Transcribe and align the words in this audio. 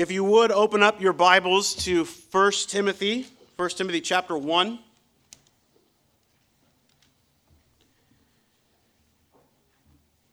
If 0.00 0.10
you 0.10 0.24
would 0.24 0.50
open 0.50 0.82
up 0.82 1.02
your 1.02 1.12
Bibles 1.12 1.74
to 1.84 2.06
1 2.06 2.52
Timothy, 2.68 3.26
1 3.56 3.68
Timothy 3.68 4.00
chapter 4.00 4.34
1. 4.34 4.78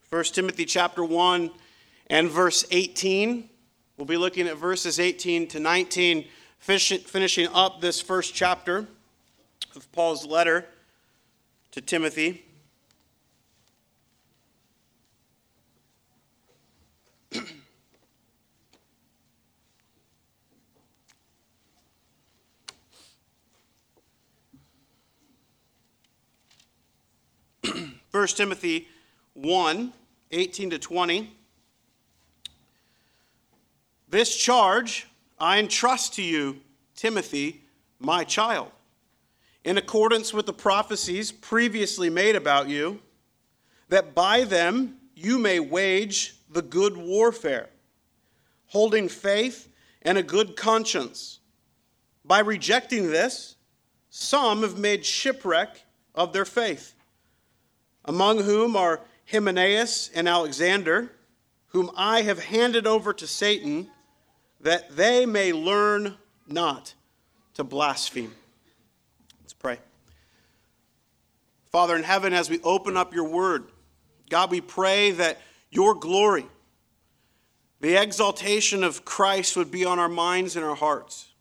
First 0.10 0.36
Timothy 0.36 0.64
chapter 0.64 1.04
1 1.04 1.52
and 2.10 2.30
verse 2.30 2.64
18. 2.72 3.50
We'll 3.98 4.06
be 4.06 4.16
looking 4.16 4.48
at 4.48 4.56
verses 4.56 5.02
18 5.02 5.50
to 5.50 5.60
19, 5.60 6.24
finishing 6.60 7.50
up 7.54 7.82
this 7.82 8.00
first 8.00 8.34
chapter 8.34 8.88
of 9.76 9.92
Paul's 9.92 10.26
letter 10.26 10.66
to 11.72 11.82
Timothy. 11.82 12.46
First 28.18 28.38
Timothy 28.38 28.88
1 29.36 29.94
18 30.32 30.72
to 30.72 30.80
20. 30.80 31.32
This 34.10 34.36
charge 34.36 35.08
I 35.40 35.60
entrust 35.60 36.16
to 36.16 36.24
you, 36.24 36.62
Timothy, 36.96 37.62
my 38.00 38.24
child, 38.24 38.72
in 39.64 39.78
accordance 39.78 40.34
with 40.34 40.48
the 40.48 40.52
prophecies 40.52 41.32
previously 41.32 42.10
made 42.10 42.36
about 42.36 42.68
you, 42.68 43.02
that 43.90 44.16
by 44.16 44.46
them 44.46 44.98
you 45.14 45.38
may 45.38 45.60
wage 45.60 46.38
the 46.50 46.64
good 46.64 46.98
warfare, 46.98 47.70
holding 48.66 49.10
faith 49.10 49.70
and 50.02 50.18
a 50.18 50.24
good 50.24 50.56
conscience. 50.56 51.38
By 52.26 52.40
rejecting 52.40 53.12
this, 53.12 53.58
some 54.10 54.64
have 54.64 54.80
made 54.80 55.06
shipwreck 55.06 55.84
of 56.16 56.34
their 56.34 56.46
faith, 56.46 56.96
among 58.08 58.42
whom 58.42 58.76
are 58.76 59.02
Hymenaeus 59.30 60.10
and 60.16 60.28
Alexander, 60.28 61.12
whom 61.68 61.92
I 61.96 62.22
have 62.22 62.46
handed 62.46 62.88
over 62.88 63.14
to 63.14 63.28
Satan, 63.28 63.90
that 64.62 64.96
they 64.96 65.26
may 65.26 65.52
learn 65.52 66.16
not 66.48 66.94
to 67.56 67.64
blaspheme. 67.64 68.34
Let's 69.42 69.54
pray. 69.54 69.80
Father 71.72 71.96
in 71.96 72.04
heaven, 72.04 72.34
as 72.34 72.50
we 72.50 72.60
open 72.62 72.96
up 72.96 73.14
your 73.14 73.28
word, 73.28 73.66
God, 74.30 74.50
we 74.52 74.62
pray 74.62 75.12
that 75.12 75.40
your 75.70 75.94
glory, 75.94 76.46
the 77.82 78.02
exaltation 78.02 78.84
of 78.84 79.04
Christ 79.06 79.58
would 79.58 79.70
be 79.70 79.86
on 79.86 80.00
our 80.00 80.10
minds 80.10 80.56
and 80.56 80.66
our 80.66 80.76
hearts. 80.76 81.34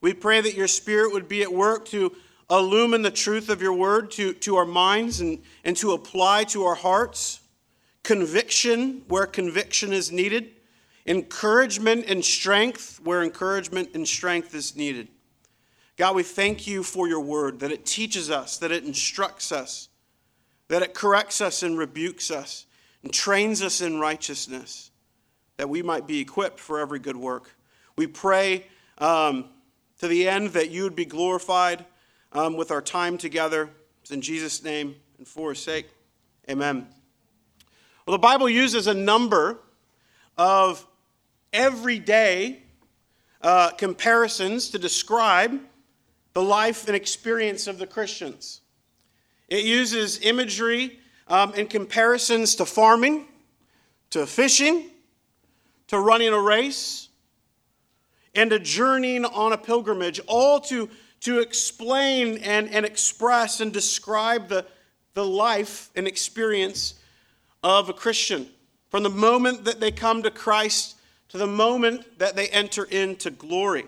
We 0.00 0.12
pray 0.12 0.40
that 0.40 0.54
your 0.54 0.68
spirit 0.68 1.12
would 1.12 1.28
be 1.28 1.42
at 1.42 1.52
work 1.52 1.86
to 1.86 2.12
illumine 2.50 3.02
the 3.02 3.10
truth 3.10 3.48
of 3.48 3.62
your 3.62 3.72
word 3.72 4.10
to, 4.12 4.32
to 4.34 4.56
our 4.56 4.64
minds 4.64 5.20
and, 5.20 5.40
and 5.64 5.76
to 5.76 5.92
apply 5.92 6.44
to 6.44 6.64
our 6.64 6.74
hearts, 6.74 7.40
conviction 8.02 9.02
where 9.08 9.26
conviction 9.26 9.92
is 9.92 10.10
needed, 10.10 10.50
encouragement 11.06 12.04
and 12.08 12.24
strength 12.24 13.00
where 13.04 13.22
encouragement 13.22 13.90
and 13.94 14.06
strength 14.06 14.54
is 14.54 14.76
needed. 14.76 15.08
God, 15.96 16.16
we 16.16 16.22
thank 16.22 16.66
you 16.66 16.82
for 16.82 17.08
your 17.08 17.20
word, 17.20 17.60
that 17.60 17.72
it 17.72 17.84
teaches 17.84 18.30
us, 18.30 18.58
that 18.58 18.72
it 18.72 18.84
instructs 18.84 19.52
us, 19.52 19.88
that 20.68 20.82
it 20.82 20.94
corrects 20.94 21.40
us 21.40 21.62
and 21.62 21.78
rebukes 21.78 22.30
us, 22.30 22.66
and 23.02 23.12
trains 23.12 23.62
us 23.62 23.80
in 23.80 24.00
righteousness, 24.00 24.90
that 25.56 25.68
we 25.68 25.82
might 25.82 26.06
be 26.06 26.20
equipped 26.20 26.58
for 26.58 26.80
every 26.80 26.98
good 26.98 27.16
work. 27.16 27.54
We 27.96 28.06
pray 28.06 28.66
um, 28.98 29.46
to 29.98 30.08
the 30.08 30.26
end 30.26 30.50
that 30.50 30.70
you 30.70 30.84
would 30.84 30.96
be 30.96 31.04
glorified 31.04 31.84
um, 32.32 32.56
with 32.56 32.70
our 32.70 32.82
time 32.82 33.18
together. 33.18 33.70
It's 34.02 34.10
in 34.10 34.20
Jesus' 34.20 34.62
name 34.62 34.96
and 35.18 35.26
for 35.26 35.50
his 35.50 35.58
sake. 35.58 35.86
Amen. 36.48 36.86
Well, 38.06 38.12
the 38.16 38.18
Bible 38.18 38.48
uses 38.48 38.86
a 38.86 38.94
number 38.94 39.58
of 40.36 40.86
everyday 41.52 42.62
uh, 43.42 43.70
comparisons 43.70 44.70
to 44.70 44.78
describe 44.78 45.60
the 46.32 46.42
life 46.42 46.86
and 46.86 46.96
experience 46.96 47.66
of 47.66 47.78
the 47.78 47.86
Christians. 47.86 48.60
It 49.48 49.64
uses 49.64 50.20
imagery 50.22 50.98
um, 51.28 51.52
and 51.56 51.68
comparisons 51.68 52.54
to 52.56 52.66
farming, 52.66 53.26
to 54.10 54.26
fishing, 54.26 54.90
to 55.88 55.98
running 55.98 56.28
a 56.28 56.40
race, 56.40 57.08
and 58.34 58.50
to 58.50 58.58
journeying 58.58 59.24
on 59.24 59.52
a 59.52 59.58
pilgrimage, 59.58 60.20
all 60.26 60.60
to 60.60 60.88
to 61.20 61.38
explain 61.40 62.38
and, 62.38 62.68
and 62.70 62.86
express 62.86 63.60
and 63.60 63.72
describe 63.72 64.48
the, 64.48 64.64
the 65.14 65.24
life 65.24 65.90
and 65.94 66.06
experience 66.06 66.94
of 67.62 67.88
a 67.88 67.92
Christian. 67.92 68.48
From 68.88 69.02
the 69.02 69.10
moment 69.10 69.64
that 69.64 69.80
they 69.80 69.90
come 69.90 70.22
to 70.22 70.30
Christ 70.30 70.96
to 71.30 71.38
the 71.38 71.46
moment 71.46 72.18
that 72.18 72.34
they 72.34 72.48
enter 72.48 72.84
into 72.84 73.30
glory. 73.30 73.86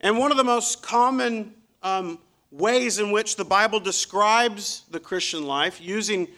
And 0.00 0.18
one 0.18 0.30
of 0.30 0.36
the 0.36 0.44
most 0.44 0.82
common 0.82 1.54
um, 1.82 2.18
ways 2.52 2.98
in 2.98 3.10
which 3.10 3.36
the 3.36 3.44
Bible 3.44 3.80
describes 3.80 4.84
the 4.90 5.00
Christian 5.00 5.44
life, 5.44 5.80
using 5.80 6.28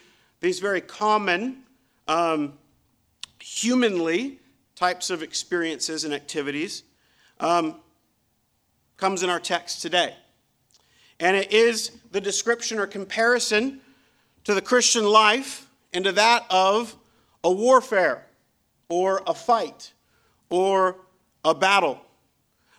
these 0.41 0.59
very 0.59 0.81
common, 0.81 1.63
um, 2.07 2.53
humanly 3.39 4.39
types 4.75 5.09
of 5.09 5.21
experiences 5.21 6.03
and 6.05 6.13
activities, 6.13 6.83
um, 7.39 7.75
comes 8.97 9.23
in 9.23 9.29
our 9.29 9.39
text 9.39 9.81
today. 9.81 10.15
And 11.19 11.35
it 11.35 11.51
is 11.53 11.91
the 12.11 12.21
description 12.21 12.79
or 12.79 12.87
comparison 12.87 13.81
to 14.43 14.53
the 14.53 14.61
Christian 14.61 15.05
life 15.05 15.69
and 15.93 16.03
to 16.05 16.11
that 16.13 16.45
of 16.49 16.95
a 17.43 17.51
warfare 17.51 18.25
or 18.89 19.21
a 19.27 19.33
fight 19.33 19.93
or 20.49 20.97
a 21.43 21.53
battle. 21.53 22.01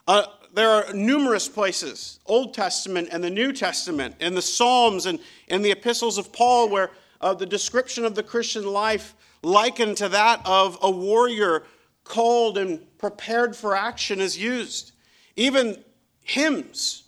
Uh, 0.07 0.25
there 0.55 0.71
are 0.71 0.93
numerous 0.95 1.49
places, 1.49 2.21
Old 2.27 2.55
Testament 2.55 3.09
and 3.13 3.23
the 3.23 3.31
New 3.31 3.53
Testament, 3.53 4.15
and 4.21 4.37
the 4.37 4.43
Psalms 4.43 5.07
and, 5.07 5.19
and 5.49 5.65
the 5.65 5.71
epistles 5.71 6.19
of 6.19 6.33
Paul, 6.33 6.71
where 6.71 6.91
uh, 7.21 7.35
the 7.35 7.47
description 7.47 8.05
of 8.05 8.15
the 8.15 8.23
Christian 8.23 8.65
life 8.67 9.15
likened 9.43 9.97
to 9.99 10.09
that 10.09 10.41
of 10.45 10.79
a 10.83 10.91
warrior 10.91 11.65
called 12.05 12.57
and 12.59 12.81
prepared 12.99 13.55
for 13.55 13.75
action 13.75 14.21
is 14.21 14.39
used. 14.39 14.93
Even 15.37 15.83
hymns. 16.27 17.05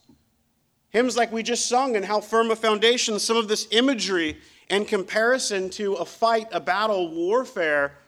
Hymns 0.91 1.17
like 1.17 1.33
we 1.33 1.43
just 1.43 1.67
sung, 1.67 1.97
and 1.97 2.05
how 2.05 2.21
firm 2.21 2.51
a 2.51 2.57
foundation, 2.57 3.19
some 3.19 3.37
of 3.37 3.49
this 3.49 3.67
imagery 3.73 4.39
and 4.71 4.87
comparison 4.87 5.69
to 5.71 5.95
a 5.95 6.05
fight, 6.05 6.47
a 6.53 6.61
battle, 6.61 7.13
warfare 7.15 7.99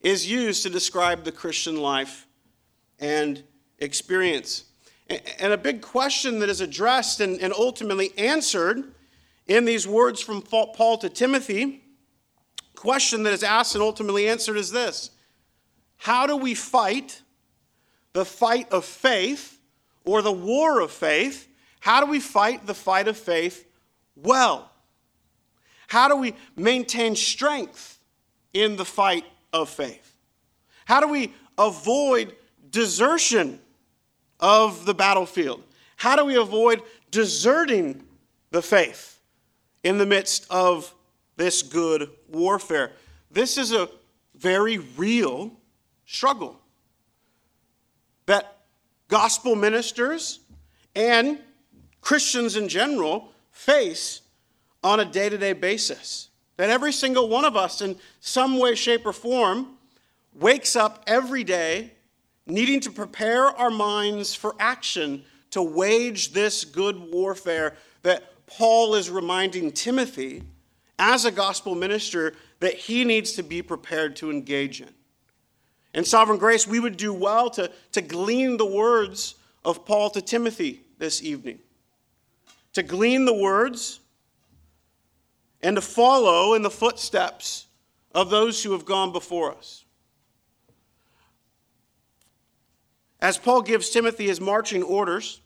is 0.00 0.28
used 0.28 0.62
to 0.62 0.70
describe 0.70 1.24
the 1.24 1.32
Christian 1.32 1.76
life 1.76 2.26
and 2.98 3.42
experience. 3.78 4.64
And 5.38 5.52
a 5.52 5.58
big 5.58 5.82
question 5.82 6.40
that 6.40 6.48
is 6.48 6.60
addressed 6.60 7.20
and, 7.20 7.52
ultimately 7.52 8.12
answered 8.16 8.92
in 9.46 9.64
these 9.64 9.86
words 9.86 10.20
from 10.20 10.42
Paul 10.42 10.98
to 10.98 11.08
Timothy, 11.08 11.82
question 12.74 13.22
that 13.24 13.32
is 13.32 13.42
asked 13.42 13.74
and 13.74 13.82
ultimately 13.82 14.28
answered 14.28 14.56
is 14.56 14.70
this 14.70 15.10
How 15.98 16.26
do 16.26 16.36
we 16.36 16.54
fight 16.54 17.22
the 18.14 18.24
fight 18.24 18.72
of 18.72 18.84
faith 18.84 19.55
or 20.06 20.22
the 20.22 20.32
war 20.32 20.80
of 20.80 20.90
faith, 20.90 21.48
how 21.80 22.00
do 22.00 22.10
we 22.10 22.20
fight 22.20 22.66
the 22.66 22.74
fight 22.74 23.08
of 23.08 23.18
faith 23.18 23.66
well? 24.14 24.70
How 25.88 26.08
do 26.08 26.16
we 26.16 26.34
maintain 26.56 27.14
strength 27.14 27.98
in 28.54 28.76
the 28.76 28.84
fight 28.84 29.24
of 29.52 29.68
faith? 29.68 30.16
How 30.86 31.00
do 31.00 31.08
we 31.08 31.34
avoid 31.58 32.34
desertion 32.70 33.60
of 34.40 34.86
the 34.86 34.94
battlefield? 34.94 35.62
How 35.96 36.16
do 36.16 36.24
we 36.24 36.36
avoid 36.36 36.82
deserting 37.10 38.02
the 38.50 38.62
faith 38.62 39.20
in 39.82 39.98
the 39.98 40.06
midst 40.06 40.46
of 40.50 40.94
this 41.36 41.62
good 41.62 42.10
warfare? 42.28 42.92
This 43.30 43.58
is 43.58 43.72
a 43.72 43.88
very 44.36 44.78
real 44.78 45.52
struggle 46.04 46.60
that 48.26 48.55
gospel 49.08 49.54
ministers 49.54 50.40
and 50.94 51.38
Christians 52.00 52.56
in 52.56 52.68
general 52.68 53.32
face 53.50 54.22
on 54.82 55.00
a 55.00 55.04
day 55.04 55.28
to 55.28 55.38
day 55.38 55.52
basis. 55.52 56.28
That 56.56 56.70
every 56.70 56.92
single 56.92 57.28
one 57.28 57.44
of 57.44 57.56
us, 57.56 57.82
in 57.82 57.98
some 58.20 58.58
way, 58.58 58.74
shape, 58.74 59.04
or 59.04 59.12
form, 59.12 59.76
wakes 60.34 60.74
up 60.76 61.04
every 61.06 61.44
day 61.44 61.92
needing 62.46 62.80
to 62.80 62.90
prepare 62.90 63.46
our 63.46 63.70
minds 63.70 64.34
for 64.34 64.54
action 64.58 65.24
to 65.50 65.62
wage 65.62 66.32
this 66.32 66.64
good 66.64 67.12
warfare 67.12 67.76
that 68.02 68.46
Paul 68.46 68.94
is 68.94 69.10
reminding 69.10 69.72
Timothy 69.72 70.42
as 70.98 71.24
a 71.24 71.30
gospel 71.30 71.74
minister 71.74 72.34
that 72.60 72.74
he 72.74 73.04
needs 73.04 73.32
to 73.32 73.42
be 73.42 73.62
prepared 73.62 74.16
to 74.16 74.30
engage 74.30 74.80
in. 74.80 74.94
In 75.96 76.04
sovereign 76.04 76.38
grace, 76.38 76.66
we 76.66 76.78
would 76.78 76.98
do 76.98 77.12
well 77.12 77.48
to, 77.50 77.70
to 77.92 78.02
glean 78.02 78.58
the 78.58 78.66
words 78.66 79.34
of 79.64 79.86
Paul 79.86 80.10
to 80.10 80.20
Timothy 80.20 80.82
this 80.98 81.22
evening. 81.22 81.58
To 82.74 82.82
glean 82.82 83.24
the 83.24 83.34
words 83.34 84.00
and 85.62 85.74
to 85.74 85.80
follow 85.80 86.52
in 86.52 86.60
the 86.60 86.70
footsteps 86.70 87.64
of 88.14 88.28
those 88.28 88.62
who 88.62 88.72
have 88.72 88.84
gone 88.84 89.10
before 89.10 89.54
us. 89.54 89.86
As 93.18 93.38
Paul 93.38 93.62
gives 93.62 93.88
Timothy 93.88 94.26
his 94.26 94.38
marching 94.38 94.82
orders, 94.82 95.40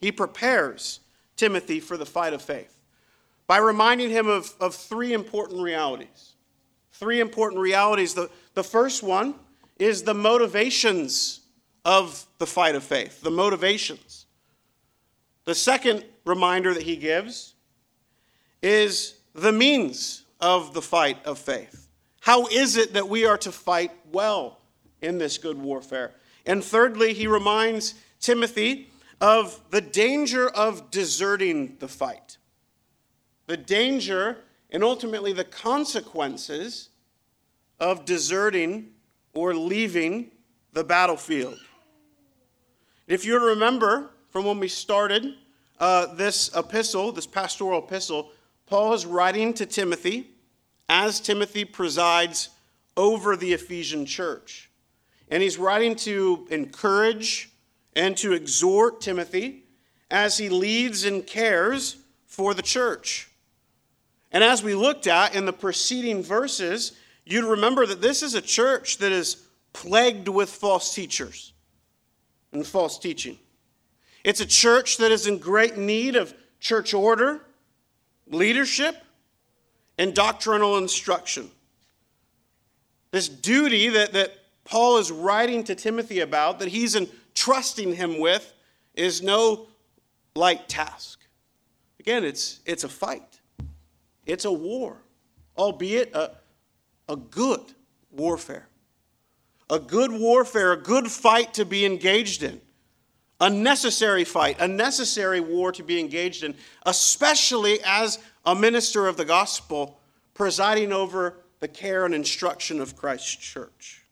he 0.00 0.10
prepares 0.10 1.00
Timothy 1.36 1.80
for 1.80 1.98
the 1.98 2.06
fight 2.06 2.32
of 2.32 2.40
faith 2.40 2.78
by 3.46 3.58
reminding 3.58 4.08
him 4.08 4.26
of, 4.26 4.54
of 4.58 4.74
three 4.74 5.12
important 5.12 5.60
realities. 5.60 6.32
Three 6.92 7.20
important 7.20 7.60
realities. 7.60 8.14
The, 8.14 8.30
the 8.54 8.64
first 8.64 9.02
one 9.02 9.34
is 9.78 10.02
the 10.02 10.14
motivations 10.14 11.40
of 11.84 12.26
the 12.38 12.46
fight 12.46 12.74
of 12.74 12.84
faith, 12.84 13.20
the 13.22 13.30
motivations. 13.30 14.26
The 15.44 15.54
second 15.54 16.04
reminder 16.24 16.72
that 16.74 16.84
he 16.84 16.96
gives 16.96 17.54
is 18.62 19.14
the 19.34 19.52
means 19.52 20.24
of 20.40 20.74
the 20.74 20.82
fight 20.82 21.24
of 21.24 21.38
faith. 21.38 21.88
How 22.20 22.46
is 22.46 22.76
it 22.76 22.92
that 22.94 23.08
we 23.08 23.24
are 23.26 23.38
to 23.38 23.50
fight 23.50 23.90
well 24.12 24.60
in 25.00 25.18
this 25.18 25.38
good 25.38 25.58
warfare? 25.58 26.12
And 26.46 26.62
thirdly, 26.62 27.14
he 27.14 27.26
reminds 27.26 27.94
Timothy 28.20 28.90
of 29.20 29.60
the 29.70 29.80
danger 29.80 30.48
of 30.48 30.90
deserting 30.90 31.76
the 31.78 31.88
fight, 31.88 32.38
the 33.46 33.56
danger 33.56 34.38
and 34.70 34.82
ultimately 34.82 35.32
the 35.32 35.44
consequences 35.44 36.88
of 37.78 38.04
deserting 38.04 38.90
or 39.34 39.54
leaving 39.54 40.30
the 40.72 40.84
battlefield. 40.84 41.58
If 43.06 43.24
you 43.24 43.38
remember 43.38 44.10
from 44.30 44.44
when 44.44 44.58
we 44.58 44.68
started 44.68 45.34
uh, 45.78 46.14
this 46.14 46.54
epistle, 46.56 47.12
this 47.12 47.26
pastoral 47.26 47.84
epistle, 47.84 48.30
Paul 48.66 48.94
is 48.94 49.04
writing 49.04 49.52
to 49.54 49.66
Timothy 49.66 50.30
as 50.88 51.20
Timothy 51.20 51.64
presides 51.64 52.50
over 52.96 53.36
the 53.36 53.52
Ephesian 53.52 54.06
church. 54.06 54.70
And 55.28 55.42
he's 55.42 55.58
writing 55.58 55.96
to 55.96 56.46
encourage 56.50 57.50
and 57.94 58.16
to 58.18 58.32
exhort 58.32 59.00
Timothy 59.00 59.64
as 60.10 60.38
he 60.38 60.48
leads 60.48 61.04
and 61.04 61.26
cares 61.26 61.96
for 62.26 62.54
the 62.54 62.62
church. 62.62 63.30
And 64.30 64.42
as 64.42 64.62
we 64.62 64.74
looked 64.74 65.06
at 65.06 65.34
in 65.34 65.44
the 65.44 65.52
preceding 65.52 66.22
verses, 66.22 66.92
you'd 67.24 67.44
remember 67.44 67.86
that 67.86 68.00
this 68.00 68.22
is 68.22 68.34
a 68.34 68.42
church 68.42 68.98
that 68.98 69.12
is 69.12 69.44
plagued 69.72 70.28
with 70.28 70.50
false 70.50 70.94
teachers 70.94 71.52
and 72.52 72.66
false 72.66 72.98
teaching. 72.98 73.38
It's 74.24 74.40
a 74.40 74.46
church 74.46 74.98
that 74.98 75.10
is 75.10 75.26
in 75.26 75.38
great 75.38 75.76
need 75.76 76.16
of 76.16 76.34
church 76.60 76.94
order, 76.94 77.40
leadership, 78.26 78.96
and 79.98 80.14
doctrinal 80.14 80.78
instruction. 80.78 81.50
This 83.10 83.28
duty 83.28 83.88
that, 83.90 84.12
that 84.12 84.32
Paul 84.64 84.98
is 84.98 85.10
writing 85.10 85.64
to 85.64 85.74
Timothy 85.74 86.20
about, 86.20 86.60
that 86.60 86.68
he's 86.68 86.94
entrusting 86.94 87.94
him 87.94 88.20
with, 88.20 88.52
is 88.94 89.22
no 89.22 89.66
light 90.34 90.68
task. 90.68 91.20
Again, 92.00 92.24
it's, 92.24 92.60
it's 92.64 92.84
a 92.84 92.88
fight, 92.88 93.40
it's 94.26 94.44
a 94.44 94.52
war, 94.52 94.96
albeit 95.56 96.14
a, 96.14 96.32
a 97.08 97.16
good 97.16 97.60
warfare. 98.10 98.68
A 99.70 99.78
good 99.78 100.12
warfare, 100.12 100.72
a 100.72 100.76
good 100.76 101.10
fight 101.10 101.54
to 101.54 101.64
be 101.64 101.86
engaged 101.86 102.42
in. 102.42 102.60
A 103.40 103.50
necessary 103.50 104.24
fight, 104.24 104.60
a 104.60 104.68
necessary 104.68 105.40
war 105.40 105.72
to 105.72 105.82
be 105.82 105.98
engaged 105.98 106.44
in, 106.44 106.54
especially 106.86 107.80
as 107.84 108.18
a 108.44 108.54
minister 108.54 109.08
of 109.08 109.16
the 109.16 109.24
gospel 109.24 109.98
presiding 110.34 110.92
over 110.92 111.38
the 111.60 111.68
care 111.68 112.04
and 112.04 112.14
instruction 112.14 112.80
of 112.80 112.96
Christ's 112.96 113.34
church. 113.34 114.02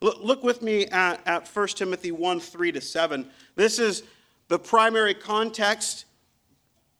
Look, 0.00 0.22
look 0.22 0.42
with 0.42 0.62
me 0.62 0.86
at, 0.86 1.26
at 1.26 1.48
1 1.48 1.68
Timothy 1.68 2.12
1 2.12 2.40
3 2.40 2.72
to 2.72 2.80
7. 2.80 3.28
This 3.56 3.78
is 3.78 4.04
the 4.48 4.58
primary 4.58 5.14
context 5.14 6.04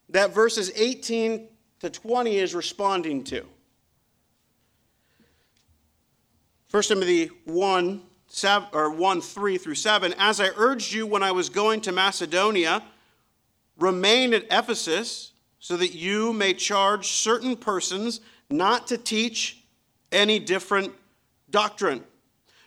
that 0.09 0.33
verses 0.33 0.71
18 0.75 1.47
to 1.79 1.89
20 1.89 2.37
is 2.37 2.53
responding 2.53 3.23
to. 3.25 3.45
1 6.71 6.83
Timothy 6.83 7.31
1, 7.45 8.01
7, 8.27 8.67
or 8.73 8.91
1 8.91 9.21
3 9.21 9.57
through 9.57 9.75
7. 9.75 10.13
As 10.17 10.39
I 10.39 10.49
urged 10.55 10.93
you 10.93 11.07
when 11.07 11.23
I 11.23 11.31
was 11.31 11.49
going 11.49 11.81
to 11.81 11.91
Macedonia, 11.91 12.83
remain 13.79 14.33
at 14.33 14.45
Ephesus 14.51 15.31
so 15.59 15.75
that 15.77 15.95
you 15.95 16.31
may 16.31 16.53
charge 16.53 17.07
certain 17.07 17.55
persons 17.55 18.21
not 18.49 18.87
to 18.87 18.97
teach 18.97 19.63
any 20.11 20.39
different 20.39 20.93
doctrine 21.49 22.03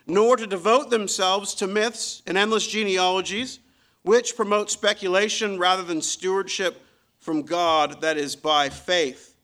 nor 0.05 0.35
to 0.35 0.47
devote 0.47 0.89
themselves 0.89 1.53
to 1.55 1.67
myths 1.67 2.21
and 2.27 2.37
endless 2.37 2.67
genealogies, 2.67 3.59
which 4.03 4.35
promote 4.35 4.69
speculation 4.69 5.57
rather 5.57 5.83
than 5.83 6.01
stewardship 6.01 6.81
from 7.19 7.43
God 7.43 8.01
that 8.01 8.17
is 8.17 8.35
by 8.35 8.69
faith. 8.69 9.35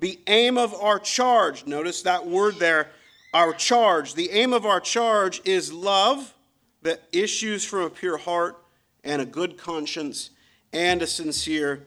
The 0.00 0.18
aim 0.26 0.56
of 0.56 0.74
our 0.74 0.98
charge, 0.98 1.66
notice 1.66 2.02
that 2.02 2.26
word 2.26 2.56
there, 2.56 2.90
our 3.32 3.52
charge. 3.52 4.14
The 4.14 4.30
aim 4.30 4.52
of 4.52 4.64
our 4.64 4.80
charge 4.80 5.40
is 5.44 5.72
love 5.72 6.34
that 6.82 7.02
issues 7.12 7.64
from 7.64 7.82
a 7.82 7.90
pure 7.90 8.16
heart 8.16 8.62
and 9.04 9.20
a 9.20 9.26
good 9.26 9.58
conscience 9.58 10.30
and 10.72 11.02
a 11.02 11.06
sincere 11.06 11.86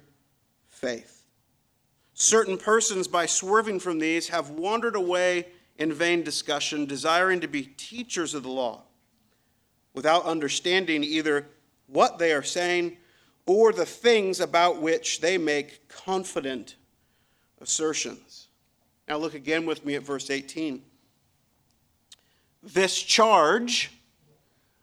faith. 0.67 1.23
Certain 2.13 2.57
persons, 2.57 3.07
by 3.07 3.25
swerving 3.25 3.79
from 3.79 3.99
these, 3.99 4.29
have 4.29 4.51
wandered 4.51 4.95
away 4.95 5.47
in 5.77 5.91
vain 5.93 6.23
discussion, 6.23 6.85
desiring 6.85 7.39
to 7.41 7.47
be 7.47 7.63
teachers 7.63 8.33
of 8.33 8.43
the 8.43 8.49
law, 8.49 8.83
without 9.93 10.25
understanding 10.25 11.03
either 11.03 11.47
what 11.88 12.19
they 12.19 12.31
are 12.31 12.43
saying 12.43 12.97
or 13.45 13.73
the 13.73 13.85
things 13.85 14.39
about 14.39 14.81
which 14.81 15.21
they 15.21 15.38
make 15.38 15.88
confident 15.88 16.75
assertions. 17.59 18.47
Now, 19.07 19.17
look 19.17 19.33
again 19.33 19.65
with 19.65 19.83
me 19.83 19.95
at 19.95 20.03
verse 20.03 20.29
18. 20.29 20.81
This 22.63 23.02
charge 23.02 23.92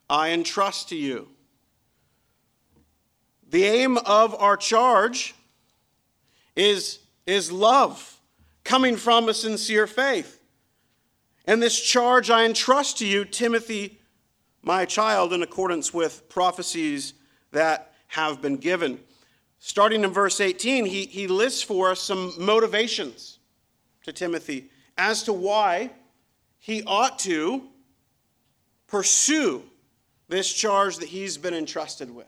I 0.09 0.29
entrust 0.29 0.89
to 0.89 0.95
you. 0.95 1.27
The 3.49 3.63
aim 3.65 3.97
of 3.97 4.35
our 4.35 4.57
charge 4.57 5.33
is, 6.55 6.99
is 7.25 7.51
love 7.51 8.19
coming 8.63 8.95
from 8.95 9.29
a 9.29 9.33
sincere 9.33 9.87
faith. 9.87 10.41
And 11.45 11.61
this 11.61 11.79
charge 11.79 12.29
I 12.29 12.45
entrust 12.45 12.99
to 12.99 13.07
you, 13.07 13.25
Timothy, 13.25 13.99
my 14.61 14.85
child, 14.85 15.33
in 15.33 15.41
accordance 15.41 15.93
with 15.93 16.29
prophecies 16.29 17.13
that 17.51 17.93
have 18.07 18.41
been 18.41 18.57
given. 18.57 18.99
Starting 19.57 20.03
in 20.03 20.11
verse 20.11 20.39
18, 20.39 20.85
he, 20.85 21.05
he 21.05 21.27
lists 21.27 21.61
for 21.61 21.91
us 21.91 22.01
some 22.01 22.33
motivations 22.37 23.39
to 24.03 24.13
Timothy 24.13 24.69
as 24.97 25.23
to 25.23 25.33
why 25.33 25.91
he 26.59 26.83
ought 26.83 27.19
to 27.19 27.63
pursue 28.87 29.63
this 30.27 30.53
charge 30.53 30.97
that 30.97 31.09
he's 31.09 31.37
been 31.37 31.53
entrusted 31.53 32.13
with. 32.13 32.27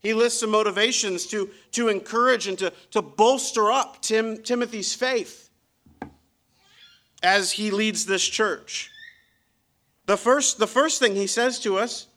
He 0.00 0.14
lists 0.14 0.40
some 0.40 0.50
motivations 0.50 1.26
to, 1.26 1.50
to 1.72 1.88
encourage 1.88 2.48
and 2.48 2.58
to, 2.58 2.72
to 2.90 3.02
bolster 3.02 3.70
up 3.70 4.02
Tim, 4.02 4.42
Timothy's 4.42 4.94
faith 4.94 5.50
as 7.22 7.52
he 7.52 7.70
leads 7.70 8.04
this 8.04 8.26
church. 8.26 8.90
The 10.06 10.16
first, 10.16 10.58
the 10.58 10.66
first 10.66 10.98
thing 10.98 11.14
he 11.14 11.28
says 11.28 11.60
to 11.60 11.78
us 11.78 12.08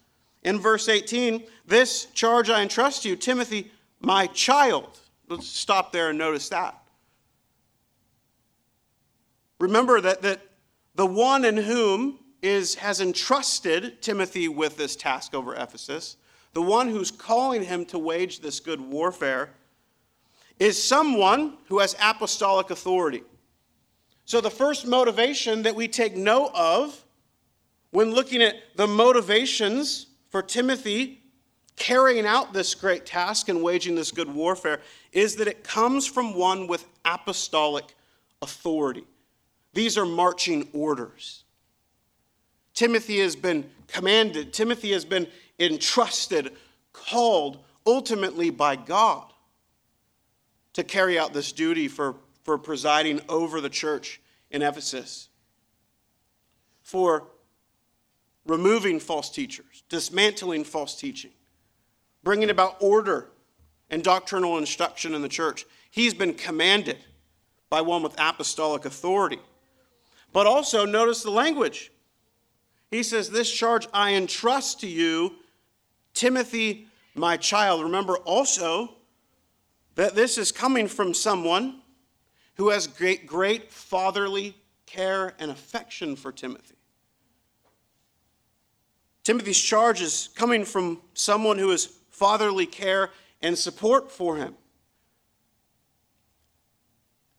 in 0.44 0.60
verse 0.60 0.89
18 0.89 1.44
this 1.68 2.06
charge 2.13 2.50
I 2.50 2.62
entrust 2.62 3.06
you, 3.06 3.15
Timothy, 3.15 3.72
my 4.00 4.27
child. 4.27 5.00
Let's 5.27 5.48
stop 5.48 5.92
there 5.92 6.10
and 6.10 6.18
notice 6.18 6.50
that. 6.50 6.80
Remember 9.60 10.01
that, 10.01 10.22
that 10.24 10.42
the 10.96 11.06
one 11.06 11.46
in 11.46 11.58
whom 11.58 12.20
is, 12.42 12.75
has 12.75 13.02
entrusted 13.02 14.02
Timothy 14.02 14.48
with 14.48 14.78
this 14.78 14.96
task 14.96 15.34
over 15.34 15.54
Ephesus, 15.56 16.18
the 16.54 16.62
one 16.62 16.90
who's 16.90 17.12
calling 17.12 17.64
him 17.64 17.86
to 17.86 18.00
wage 18.00 18.40
this 18.40 18.60
good 18.60 18.80
warfare, 18.80 19.52
is 20.58 20.82
someone 20.82 21.58
who 21.68 21.80
has 21.80 21.96
apostolic 22.02 22.70
authority. 22.70 23.24
So, 24.24 24.42
the 24.42 24.50
first 24.50 24.88
motivation 24.88 25.64
that 25.64 25.75
we 25.75 25.88
take 25.88 26.16
note 26.16 26.52
of 26.56 27.04
when 27.92 28.12
looking 28.12 28.42
at 28.42 28.56
the 28.75 28.88
motivations 28.88 30.08
for 30.30 30.42
Timothy 30.42 31.22
carrying 31.75 32.25
out 32.25 32.54
this 32.54 32.74
great 32.74 33.06
task 33.06 33.50
and 33.50 33.62
waging 33.62 33.96
this 33.96 34.12
good 34.12 34.34
warfare 34.34 34.82
is 35.12 35.36
that 35.36 35.48
it 35.48 35.64
comes 35.64 36.08
from 36.08 36.34
one 36.34 36.68
with 36.68 36.86
apostolic 37.04 37.96
authority. 38.42 39.04
These 39.75 39.98
are 39.98 40.05
marching 40.05 40.70
orders. 40.74 41.44
Timothy 42.74 43.20
has 43.20 43.36
been 43.36 43.70
commanded, 43.88 44.53
Timothy 44.53 44.94
has 44.94 45.05
been 45.05 45.27
entrusted, 45.60 46.53
called 46.94 47.60
ultimately 47.86 48.50
by 48.50 48.77
God 48.77 49.32
to 50.74 50.84
carry 50.84 51.20
out 51.20 51.34
this 51.34 51.51
duty 51.51 51.89
for, 51.89 52.15
for 52.44 52.58
presiding 52.58 53.20
over 53.27 53.60
the 53.60 53.70
church 53.70 54.22
in 54.50 54.62
Ephesus, 54.62 55.27
for 56.82 57.27
removing 58.46 59.00
false 59.00 59.29
teachers, 59.29 59.84
dismantling 59.89 60.63
false 60.63 60.98
teaching, 60.98 61.32
bringing 62.24 62.50
about 62.50 62.77
order 62.79 63.27
and 63.89 64.03
doctrinal 64.03 64.58
instruction 64.58 65.13
in 65.13 65.22
the 65.22 65.29
church. 65.29 65.65
He's 65.91 66.13
been 66.13 66.34
commanded 66.34 66.98
by 67.70 67.82
one 67.82 68.03
with 68.03 68.15
apostolic 68.17 68.86
authority. 68.86 69.39
But 70.36 70.48
also, 70.48 70.86
notice 70.86 71.24
the 71.24 71.32
language. 71.32 71.94
He 72.92 73.04
says, 73.04 73.30
This 73.30 73.50
charge 73.50 73.88
I 73.94 74.15
entrust 74.15 74.82
to 74.82 74.88
you, 74.88 75.36
Timothy, 76.13 76.88
my 77.13 77.38
child. 77.38 77.82
Remember 77.84 78.18
also 78.18 78.96
that 79.96 80.13
this 80.13 80.38
is 80.38 80.51
coming 80.51 80.89
from 80.89 81.13
someone 81.13 81.80
who 82.56 82.68
has 82.72 82.86
great, 82.86 83.25
great 83.25 83.72
fatherly 83.72 84.58
care 84.86 85.36
and 85.39 85.51
affection 85.51 86.18
for 86.18 86.34
Timothy. 86.34 86.75
Timothy's 89.24 89.58
charge 89.58 90.01
is 90.01 90.32
coming 90.36 90.65
from 90.65 91.00
someone 91.13 91.58
who 91.58 91.70
has 91.70 91.86
fatherly 92.10 92.65
care 92.65 93.10
and 93.42 93.58
support 93.58 94.12
for 94.12 94.36
him. 94.36 94.56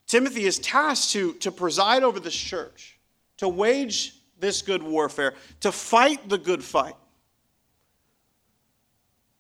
Timothy 0.07 0.45
is 0.45 0.59
tasked 0.59 1.13
to, 1.13 1.35
to 1.35 1.51
preside 1.51 2.03
over 2.03 2.21
this 2.21 2.35
church, 2.35 2.99
to 3.39 3.49
wage 3.49 4.15
this 4.39 4.63
good 4.63 4.83
warfare, 4.83 5.35
to 5.61 5.73
fight 5.73 6.29
the 6.29 6.39
good 6.39 6.63
fight 6.63 6.97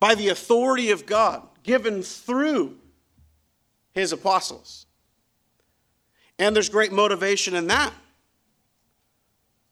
by 0.00 0.14
the 0.14 0.28
authority 0.28 0.90
of 0.90 1.06
God 1.06 1.42
given 1.62 2.02
through 2.02 2.76
his 3.92 4.12
apostles. 4.12 4.86
And 6.38 6.54
there's 6.54 6.68
great 6.68 6.92
motivation 6.92 7.54
in 7.54 7.68
that. 7.68 7.92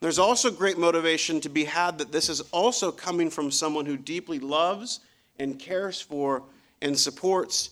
There's 0.01 0.19
also 0.19 0.51
great 0.51 0.79
motivation 0.79 1.41
to 1.41 1.49
be 1.49 1.65
had 1.65 1.99
that 1.99 2.13
this 2.13 2.29
is 2.29 2.41
also 2.53 2.93
coming 2.93 3.31
from 3.31 3.51
someone 3.51 3.87
who 3.87 3.97
deeply 3.97 4.39
loves 4.39 5.01
and 5.39 5.59
cares 5.59 6.01
for 6.01 6.43
and 6.83 6.99
supports 6.99 7.71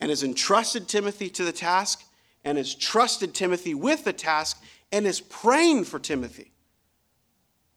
and 0.00 0.10
has 0.10 0.22
entrusted 0.22 0.88
Timothy 0.88 1.30
to 1.30 1.44
the 1.44 1.52
task 1.52 2.04
and 2.44 2.58
has 2.58 2.74
trusted 2.74 3.34
Timothy 3.34 3.74
with 3.74 4.04
the 4.04 4.12
task 4.12 4.62
and 4.92 5.06
is 5.06 5.20
praying 5.20 5.84
for 5.84 5.98
Timothy, 5.98 6.52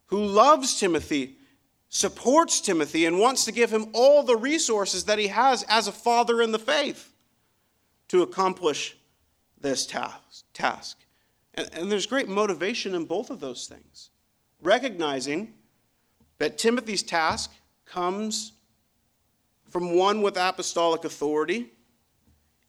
who 0.06 0.24
loves 0.24 0.78
Timothy, 0.78 1.36
supports 1.88 2.60
Timothy, 2.60 3.06
and 3.06 3.18
wants 3.18 3.44
to 3.46 3.52
give 3.52 3.72
him 3.72 3.86
all 3.92 4.22
the 4.22 4.36
resources 4.36 5.04
that 5.04 5.18
he 5.18 5.28
has 5.28 5.64
as 5.64 5.88
a 5.88 5.92
father 5.92 6.42
in 6.42 6.52
the 6.52 6.58
faith 6.58 7.12
to 8.08 8.22
accomplish 8.22 8.96
this 9.60 9.86
task. 9.86 10.98
And, 11.54 11.90
there's 11.90 12.06
great 12.06 12.28
motivation 12.28 12.94
in 12.94 13.04
both 13.04 13.30
of 13.30 13.40
those 13.40 13.66
things. 13.66 14.10
Recognizing 14.62 15.54
that 16.38 16.58
Timothy's 16.58 17.02
task 17.02 17.52
comes 17.84 18.52
from 19.70 19.96
one 19.96 20.22
with 20.22 20.36
apostolic 20.36 21.04
authority 21.04 21.72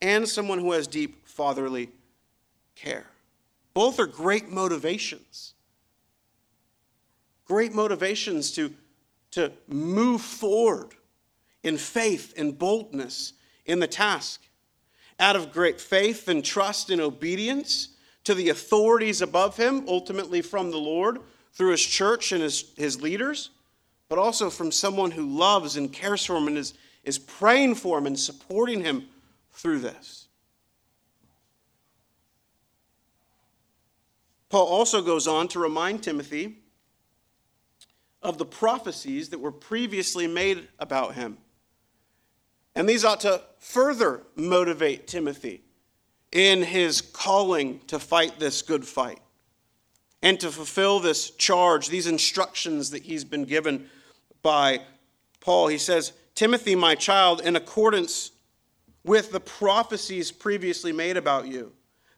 and 0.01 0.27
someone 0.27 0.59
who 0.59 0.71
has 0.71 0.87
deep 0.87 1.18
fatherly 1.39 1.89
care. 2.75 3.05
Both 3.73 3.97
are 3.97 4.05
great 4.05 4.49
motivations. 4.49 5.53
Great 7.45 7.73
motivations 7.73 8.51
to, 8.51 8.73
to 9.31 9.53
move 9.69 10.19
forward 10.19 10.89
in 11.63 11.77
faith 11.77 12.33
and 12.35 12.59
boldness 12.59 13.31
in 13.65 13.79
the 13.79 13.87
task. 13.87 14.41
Out 15.17 15.37
of 15.37 15.53
great 15.53 15.79
faith 15.79 16.27
and 16.27 16.43
trust 16.43 16.89
and 16.89 16.99
obedience 16.99 17.87
to 18.25 18.33
the 18.33 18.49
authorities 18.49 19.21
above 19.21 19.55
him, 19.55 19.85
ultimately 19.87 20.41
from 20.41 20.71
the 20.71 20.77
Lord 20.77 21.19
through 21.53 21.71
his 21.71 21.85
church 21.85 22.33
and 22.33 22.43
his, 22.43 22.73
his 22.75 23.01
leaders, 23.01 23.49
but 24.09 24.19
also 24.19 24.49
from 24.49 24.73
someone 24.73 25.11
who 25.11 25.25
loves 25.25 25.77
and 25.77 25.93
cares 25.93 26.25
for 26.25 26.35
him 26.35 26.47
and 26.47 26.57
is, 26.57 26.73
is 27.05 27.17
praying 27.17 27.75
for 27.75 27.97
him 27.97 28.07
and 28.07 28.19
supporting 28.19 28.83
him 28.83 29.05
through 29.53 29.79
this. 29.79 30.18
Paul 34.49 34.67
also 34.67 35.01
goes 35.01 35.27
on 35.27 35.47
to 35.49 35.59
remind 35.59 36.03
Timothy 36.03 36.57
of 38.21 38.37
the 38.37 38.45
prophecies 38.45 39.29
that 39.29 39.39
were 39.39 39.51
previously 39.51 40.27
made 40.27 40.67
about 40.79 41.15
him. 41.15 41.37
And 42.75 42.87
these 42.87 43.05
ought 43.05 43.21
to 43.21 43.41
further 43.59 44.23
motivate 44.35 45.07
Timothy 45.07 45.63
in 46.31 46.61
his 46.63 47.01
calling 47.01 47.79
to 47.87 47.99
fight 47.99 48.39
this 48.39 48.61
good 48.61 48.85
fight 48.85 49.19
and 50.21 50.39
to 50.39 50.51
fulfill 50.51 50.99
this 50.99 51.31
charge, 51.31 51.89
these 51.89 52.07
instructions 52.07 52.89
that 52.91 53.03
he's 53.03 53.23
been 53.23 53.45
given 53.45 53.89
by 54.41 54.81
Paul. 55.39 55.67
He 55.67 55.77
says, 55.77 56.13
Timothy, 56.35 56.75
my 56.75 56.95
child, 56.95 57.41
in 57.41 57.55
accordance 57.55 58.31
with 59.03 59.31
the 59.31 59.39
prophecies 59.39 60.31
previously 60.31 60.91
made 60.91 61.17
about 61.17 61.47
you, 61.47 61.71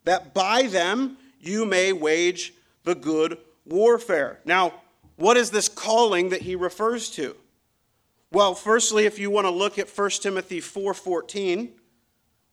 that 0.03 0.33
by 0.33 0.63
them 0.63 1.17
you 1.41 1.65
may 1.65 1.93
wage 1.93 2.53
the 2.83 2.95
good 2.95 3.37
warfare. 3.65 4.39
Now, 4.45 4.81
what 5.15 5.37
is 5.37 5.51
this 5.51 5.69
calling 5.69 6.29
that 6.29 6.41
he 6.41 6.55
refers 6.55 7.09
to? 7.11 7.35
Well, 8.31 8.55
firstly, 8.55 9.05
if 9.05 9.19
you 9.19 9.29
want 9.29 9.45
to 9.45 9.51
look 9.51 9.77
at 9.77 9.89
1 9.89 10.21
Timothy 10.21 10.61
4:14, 10.61 11.73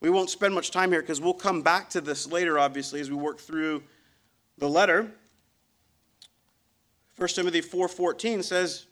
we 0.01 0.11
won't 0.11 0.31
spend 0.31 0.55
much 0.55 0.71
time 0.71 0.91
here 0.91 1.01
because 1.01 1.21
we'll 1.21 1.35
come 1.35 1.63
back 1.63 1.89
to 1.91 2.01
this 2.01 2.27
later, 2.27 2.59
obviously, 2.59 3.01
as 3.01 3.11
we 3.11 3.17
work 3.17 3.41
through 3.41 3.83
the 4.59 4.69
letter. 4.69 5.13
1 7.17 7.29
Timothy 7.29 7.61
4:14 7.61 8.43
says, 8.43 8.87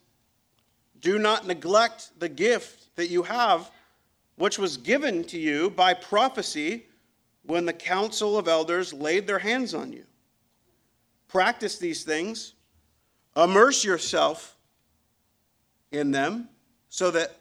"Do 0.99 1.19
not 1.19 1.47
neglect 1.47 2.19
the 2.19 2.29
gift 2.29 2.95
that 2.97 3.09
you 3.09 3.25
have, 3.25 3.71
which 4.37 4.59
was 4.59 4.76
given 4.76 5.25
to 5.25 5.38
you 5.38 5.71
by 5.71 5.95
prophecy 5.95 6.87
when 7.47 7.65
the 7.65 7.73
council 7.73 8.37
of 8.37 8.49
elders 8.49 8.93
laid 8.93 9.26
their 9.26 9.38
hands 9.38 9.75
on 9.75 9.93
you. 9.93 10.05
Practice 11.29 11.79
these 11.79 12.03
things, 12.05 12.55
immerse 13.37 13.85
yourself 13.85 14.57
in 15.93 16.11
them, 16.11 16.49
so 16.88 17.11
that 17.11 17.37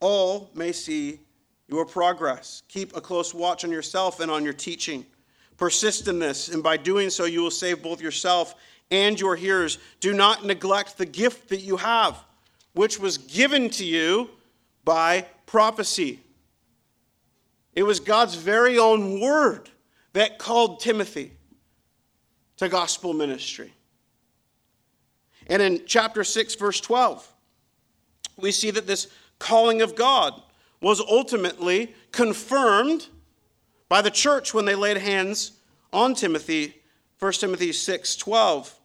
all 0.00 0.50
may 0.54 0.72
see 0.72 1.20
your 1.68 1.84
progress. 1.84 2.62
Keep 2.68 2.96
a 2.96 3.00
close 3.00 3.34
watch 3.34 3.64
on 3.64 3.70
yourself 3.70 4.20
and 4.20 4.30
on 4.30 4.44
your 4.44 4.52
teaching. 4.52 5.04
Persist 5.56 6.08
in 6.08 6.18
this, 6.18 6.48
and 6.48 6.62
by 6.62 6.76
doing 6.76 7.10
so, 7.10 7.24
you 7.24 7.42
will 7.42 7.50
save 7.50 7.82
both 7.82 8.00
yourself 8.00 8.54
and 8.90 9.20
your 9.20 9.36
hearers. 9.36 9.78
Do 10.00 10.12
not 10.12 10.44
neglect 10.44 10.96
the 10.96 11.06
gift 11.06 11.48
that 11.48 11.60
you 11.60 11.76
have, 11.76 12.22
which 12.74 12.98
was 12.98 13.18
given 13.18 13.68
to 13.70 13.84
you 13.84 14.30
by 14.84 15.26
prophecy. 15.46 16.20
It 17.78 17.86
was 17.86 18.00
God's 18.00 18.34
very 18.34 18.76
own 18.76 19.20
word 19.20 19.70
that 20.12 20.40
called 20.40 20.80
Timothy 20.80 21.30
to 22.56 22.68
gospel 22.68 23.14
ministry. 23.14 23.72
And 25.46 25.62
in 25.62 25.82
chapter 25.86 26.24
6, 26.24 26.56
verse 26.56 26.80
12, 26.80 27.32
we 28.36 28.50
see 28.50 28.72
that 28.72 28.88
this 28.88 29.06
calling 29.38 29.80
of 29.80 29.94
God 29.94 30.42
was 30.80 31.00
ultimately 31.00 31.94
confirmed 32.10 33.06
by 33.88 34.02
the 34.02 34.10
church 34.10 34.52
when 34.52 34.64
they 34.64 34.74
laid 34.74 34.96
hands 34.96 35.52
on 35.92 36.16
Timothy, 36.16 36.82
1 37.20 37.32
Timothy 37.34 37.70
6 37.72 38.16
12. 38.16 38.76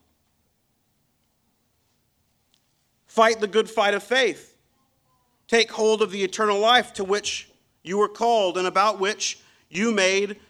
Fight 3.08 3.40
the 3.40 3.48
good 3.48 3.68
fight 3.68 3.94
of 3.94 4.04
faith. 4.04 4.56
Take 5.48 5.72
hold 5.72 6.00
of 6.00 6.12
the 6.12 6.22
eternal 6.22 6.60
life 6.60 6.92
to 6.92 7.02
which 7.02 7.48
you 7.84 7.98
were 7.98 8.08
called 8.08 8.58
and 8.58 8.66
about 8.66 8.98
which 8.98 9.38
you 9.68 9.92
made 9.92 10.40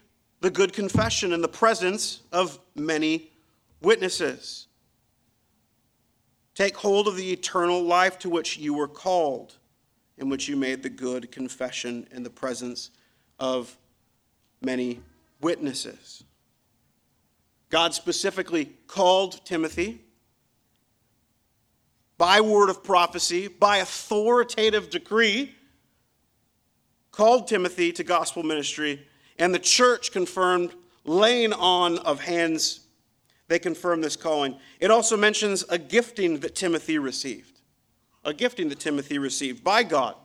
the 0.41 0.51
good 0.51 0.73
confession 0.73 1.33
in 1.33 1.43
the 1.43 1.49
presence 1.49 2.21
of 2.33 2.59
many 2.75 3.31
witnesses. 3.83 4.69
Take 6.55 6.77
hold 6.77 7.09
of 7.09 7.17
the 7.17 7.33
eternal 7.33 7.83
life 7.83 8.19
to 8.21 8.31
which 8.31 8.57
you 8.57 8.75
were 8.75 8.89
called 8.89 9.55
in 10.17 10.29
which 10.29 10.49
you 10.49 10.57
made 10.57 10.83
the 10.83 10.91
good 10.91 11.33
confession 11.33 12.07
in 12.13 12.23
the 12.23 12.31
presence 12.31 12.91
of 13.41 13.77
many 14.63 15.01
witnesses. 15.41 16.23
God 17.69 17.95
specifically 17.95 18.67
called 18.87 19.45
Timothy 19.45 20.01
by 22.17 22.41
word 22.41 22.71
of 22.71 22.85
prophecy, 22.85 23.49
by 23.49 23.79
authoritative 23.79 24.91
decree, 24.91 25.53
called 27.15 27.47
Timothy 27.47 27.93
to 27.93 28.03
gospel 28.03 28.43
ministry, 28.43 29.07
and 29.39 29.55
the 29.55 29.59
church 29.59 30.11
confirmed 30.11 30.75
laying 31.05 31.53
on 31.53 31.99
of 31.99 32.21
hands 32.21 32.81
they 33.47 33.59
confirm 33.59 34.01
this 34.01 34.17
calling. 34.17 34.59
It 34.81 34.91
also 34.91 35.17
mentions 35.17 35.65
a 35.69 35.79
gifting 35.79 36.41
that 36.41 36.55
Timothy 36.55 36.99
received. 36.99 37.61
A 38.25 38.33
gifting 38.33 38.69
that 38.71 38.81
Timothy 38.81 39.19
received 39.19 39.63
by 39.63 39.83
God. 39.83 40.17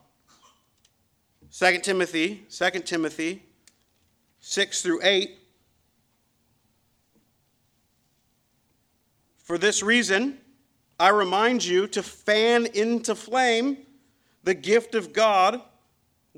2 1.51 1.79
Timothy, 1.79 2.45
2 2.49 2.69
Timothy 2.81 3.43
6 4.39 4.81
through 4.81 5.01
8. 5.03 5.37
For 9.37 9.57
this 9.57 9.83
reason, 9.83 10.37
I 10.99 11.09
remind 11.09 11.65
you 11.65 11.87
to 11.87 12.01
fan 12.01 12.67
into 12.67 13.15
flame 13.15 13.79
the 14.43 14.53
gift 14.53 14.95
of 14.95 15.11
God 15.11 15.61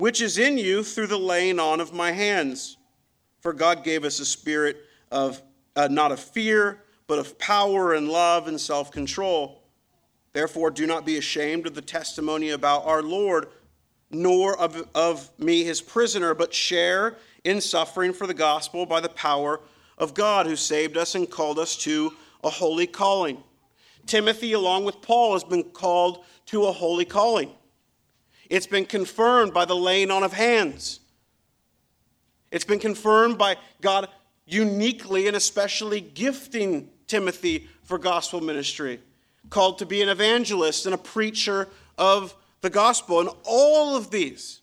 which 0.02 0.20
is 0.20 0.40
in 0.40 0.58
you 0.58 0.82
through 0.82 1.06
the 1.06 1.16
laying 1.16 1.60
on 1.60 1.80
of 1.80 1.94
my 1.94 2.12
hands. 2.12 2.76
For 3.40 3.54
God 3.54 3.84
gave 3.84 4.04
us 4.04 4.20
a 4.20 4.26
spirit 4.26 4.78
of 5.12 5.44
uh, 5.76 5.90
not 5.92 6.12
of 6.12 6.20
fear, 6.20 6.82
but 7.06 7.20
of 7.20 7.38
power 7.38 7.94
and 7.94 8.10
love 8.10 8.48
and 8.48 8.60
self 8.60 8.90
control. 8.90 9.62
Therefore, 10.34 10.72
do 10.72 10.88
not 10.88 11.06
be 11.06 11.18
ashamed 11.18 11.68
of 11.68 11.76
the 11.76 11.84
testimony 11.84 12.50
about 12.50 12.84
our 12.88 13.04
Lord, 13.04 13.50
nor 14.10 14.58
of, 14.60 14.90
of 14.96 15.30
me, 15.38 15.64
his 15.64 15.82
prisoner, 15.82 16.34
but 16.34 16.52
share 16.52 17.18
in 17.44 17.62
suffering 17.62 18.12
for 18.12 18.26
the 18.26 18.34
gospel 18.34 18.88
by 18.88 19.02
the 19.02 19.10
power 19.10 19.62
of 20.00 20.16
God, 20.16 20.48
who 20.48 20.56
saved 20.56 20.98
us 20.98 21.14
and 21.14 21.30
called 21.30 21.60
us 21.60 21.76
to 21.78 22.12
a 22.44 22.50
holy 22.50 22.88
calling. 22.88 23.44
Timothy, 24.08 24.54
along 24.54 24.84
with 24.84 25.00
Paul, 25.04 25.34
has 25.34 25.44
been 25.44 25.66
called 25.66 26.26
to 26.48 26.66
a 26.66 26.72
holy 26.72 27.06
calling. 27.06 27.52
It's 28.52 28.68
been 28.68 28.86
confirmed 28.86 29.54
by 29.54 29.64
the 29.64 29.78
laying 29.78 30.12
on 30.12 30.24
of 30.24 30.34
hands. 30.34 31.00
It's 32.52 32.66
been 32.66 32.80
confirmed 32.80 33.38
by 33.38 33.56
God 33.80 34.10
uniquely 34.46 35.28
and 35.28 35.38
especially 35.38 36.02
gifting 36.02 36.90
Timothy 37.08 37.70
for 37.86 37.98
gospel 37.98 38.42
ministry, 38.42 39.00
called 39.50 39.78
to 39.78 39.86
be 39.86 40.02
an 40.02 40.10
evangelist 40.10 40.86
and 40.86 40.94
a 40.94 40.98
preacher 40.98 41.70
of 41.98 42.36
the 42.60 42.70
gospel. 42.70 43.22
And 43.22 43.30
all 43.46 43.96
of 43.96 44.12
these, 44.12 44.60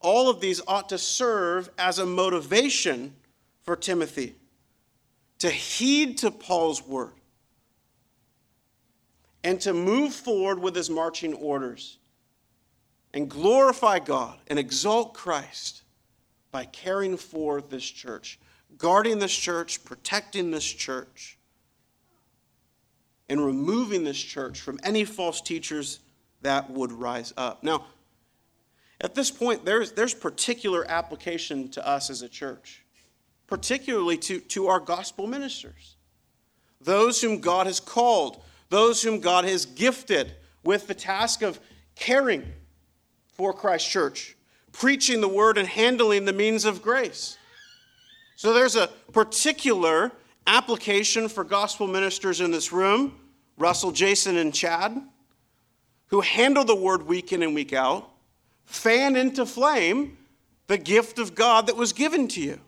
all 0.00 0.28
of 0.28 0.40
these 0.40 0.60
ought 0.68 0.90
to 0.90 0.98
serve 0.98 1.70
as 1.78 1.98
a 1.98 2.04
motivation 2.04 3.16
for 3.62 3.74
Timothy 3.74 4.34
to 5.38 5.48
heed 5.48 6.18
to 6.18 6.30
Paul's 6.30 6.86
word 6.86 7.14
and 9.42 9.58
to 9.62 9.72
move 9.72 10.12
forward 10.12 10.58
with 10.58 10.76
his 10.76 10.90
marching 10.90 11.32
orders 11.32 11.96
and 13.14 13.30
glorify 13.30 14.00
God 14.00 14.36
and 14.48 14.58
exalt 14.58 15.14
Christ 15.14 15.84
by 16.50 16.64
caring 16.64 17.16
for 17.16 17.62
this 17.62 17.84
church, 17.84 18.40
guarding 18.76 19.20
this 19.20 19.34
church, 19.34 19.84
protecting 19.84 20.50
this 20.50 20.64
church, 20.64 21.38
and 23.30 23.42
removing 23.42 24.02
this 24.04 24.20
church 24.20 24.60
from 24.60 24.78
any 24.82 25.04
false 25.04 25.40
teachers 25.40 26.00
that 26.42 26.68
would 26.68 26.92
rise 26.92 27.32
up. 27.36 27.62
Now, 27.62 27.86
at 29.00 29.14
this 29.14 29.30
point, 29.30 29.64
there's, 29.64 29.92
there's 29.92 30.12
particular 30.12 30.84
application 30.90 31.68
to 31.70 31.86
us 31.86 32.10
as 32.10 32.20
a 32.22 32.28
church, 32.28 32.84
particularly 33.46 34.18
to, 34.18 34.40
to 34.40 34.66
our 34.66 34.80
gospel 34.80 35.26
ministers, 35.28 35.96
those 36.80 37.20
whom 37.20 37.38
God 37.38 37.66
has 37.66 37.78
called, 37.78 38.42
those 38.70 39.02
whom 39.02 39.20
God 39.20 39.44
has 39.44 39.66
gifted 39.66 40.34
with 40.64 40.88
the 40.88 40.94
task 40.94 41.42
of 41.42 41.60
caring 41.94 42.44
for 43.34 43.52
Christ 43.52 43.88
Church, 43.88 44.36
preaching 44.72 45.20
the 45.20 45.28
word 45.28 45.58
and 45.58 45.68
handling 45.68 46.24
the 46.24 46.32
means 46.32 46.64
of 46.64 46.82
grace. 46.82 47.36
So 48.36 48.52
there's 48.52 48.76
a 48.76 48.88
particular 49.12 50.12
application 50.46 51.28
for 51.28 51.44
gospel 51.44 51.86
ministers 51.86 52.40
in 52.40 52.50
this 52.50 52.72
room 52.72 53.18
Russell, 53.56 53.92
Jason, 53.92 54.36
and 54.36 54.52
Chad, 54.52 55.00
who 56.08 56.20
handle 56.20 56.64
the 56.64 56.74
word 56.74 57.06
week 57.06 57.32
in 57.32 57.42
and 57.42 57.54
week 57.54 57.72
out, 57.72 58.10
fan 58.64 59.14
into 59.14 59.46
flame 59.46 60.18
the 60.66 60.78
gift 60.78 61.20
of 61.20 61.34
God 61.34 61.68
that 61.68 61.76
was 61.76 61.92
given 61.92 62.26
to 62.28 62.40
you. 62.40 62.60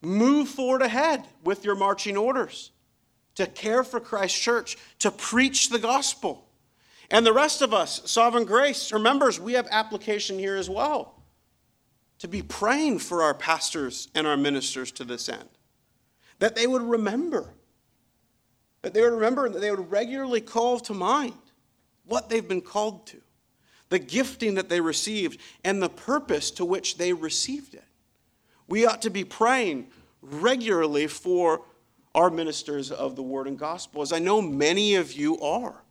Move 0.00 0.48
forward 0.48 0.82
ahead 0.82 1.26
with 1.44 1.64
your 1.64 1.74
marching 1.74 2.16
orders 2.16 2.70
to 3.34 3.46
care 3.46 3.84
for 3.84 4.00
Christ's 4.00 4.38
church, 4.38 4.76
to 4.98 5.10
preach 5.10 5.68
the 5.70 5.78
gospel. 5.78 6.46
And 7.12 7.26
the 7.26 7.32
rest 7.32 7.60
of 7.60 7.74
us, 7.74 8.00
Sovereign 8.06 8.46
Grace, 8.46 8.90
remembers 8.90 9.38
we 9.38 9.52
have 9.52 9.68
application 9.70 10.38
here 10.38 10.56
as 10.56 10.70
well 10.70 11.22
to 12.20 12.26
be 12.26 12.40
praying 12.40 13.00
for 13.00 13.22
our 13.22 13.34
pastors 13.34 14.08
and 14.14 14.26
our 14.26 14.36
ministers 14.36 14.90
to 14.92 15.04
this 15.04 15.28
end. 15.28 15.48
That 16.38 16.56
they 16.56 16.66
would 16.66 16.82
remember, 16.82 17.52
that 18.80 18.94
they 18.94 19.02
would 19.02 19.12
remember 19.12 19.44
and 19.44 19.54
that 19.54 19.58
they 19.58 19.70
would 19.70 19.90
regularly 19.90 20.40
call 20.40 20.80
to 20.80 20.94
mind 20.94 21.34
what 22.06 22.30
they've 22.30 22.48
been 22.48 22.62
called 22.62 23.06
to, 23.08 23.20
the 23.90 23.98
gifting 23.98 24.54
that 24.54 24.70
they 24.70 24.80
received, 24.80 25.38
and 25.64 25.82
the 25.82 25.90
purpose 25.90 26.50
to 26.52 26.64
which 26.64 26.96
they 26.96 27.12
received 27.12 27.74
it. 27.74 27.84
We 28.68 28.86
ought 28.86 29.02
to 29.02 29.10
be 29.10 29.24
praying 29.24 29.88
regularly 30.22 31.08
for 31.08 31.60
our 32.14 32.30
ministers 32.30 32.90
of 32.90 33.16
the 33.16 33.22
word 33.22 33.48
and 33.48 33.58
gospel, 33.58 34.00
as 34.00 34.14
I 34.14 34.18
know 34.18 34.40
many 34.40 34.94
of 34.94 35.12
you 35.12 35.38
are 35.40 35.81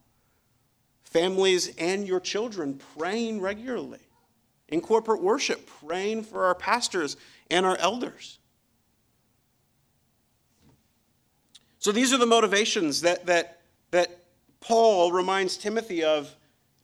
families 1.12 1.76
and 1.78 2.08
your 2.08 2.20
children 2.20 2.80
praying 2.98 3.42
regularly, 3.42 4.00
in 4.70 4.82
corporate 4.82 5.22
worship, 5.22 5.70
praying 5.86 6.24
for 6.24 6.46
our 6.46 6.56
pastors 6.56 7.18
and 7.50 7.66
our 7.66 7.78
elders. 7.78 8.40
So 11.80 11.92
these 11.92 12.14
are 12.14 12.18
the 12.18 12.26
motivations 12.26 13.02
that, 13.02 13.26
that, 13.26 13.62
that 13.92 14.24
Paul 14.62 15.12
reminds 15.12 15.58
Timothy 15.58 16.04
of 16.04 16.34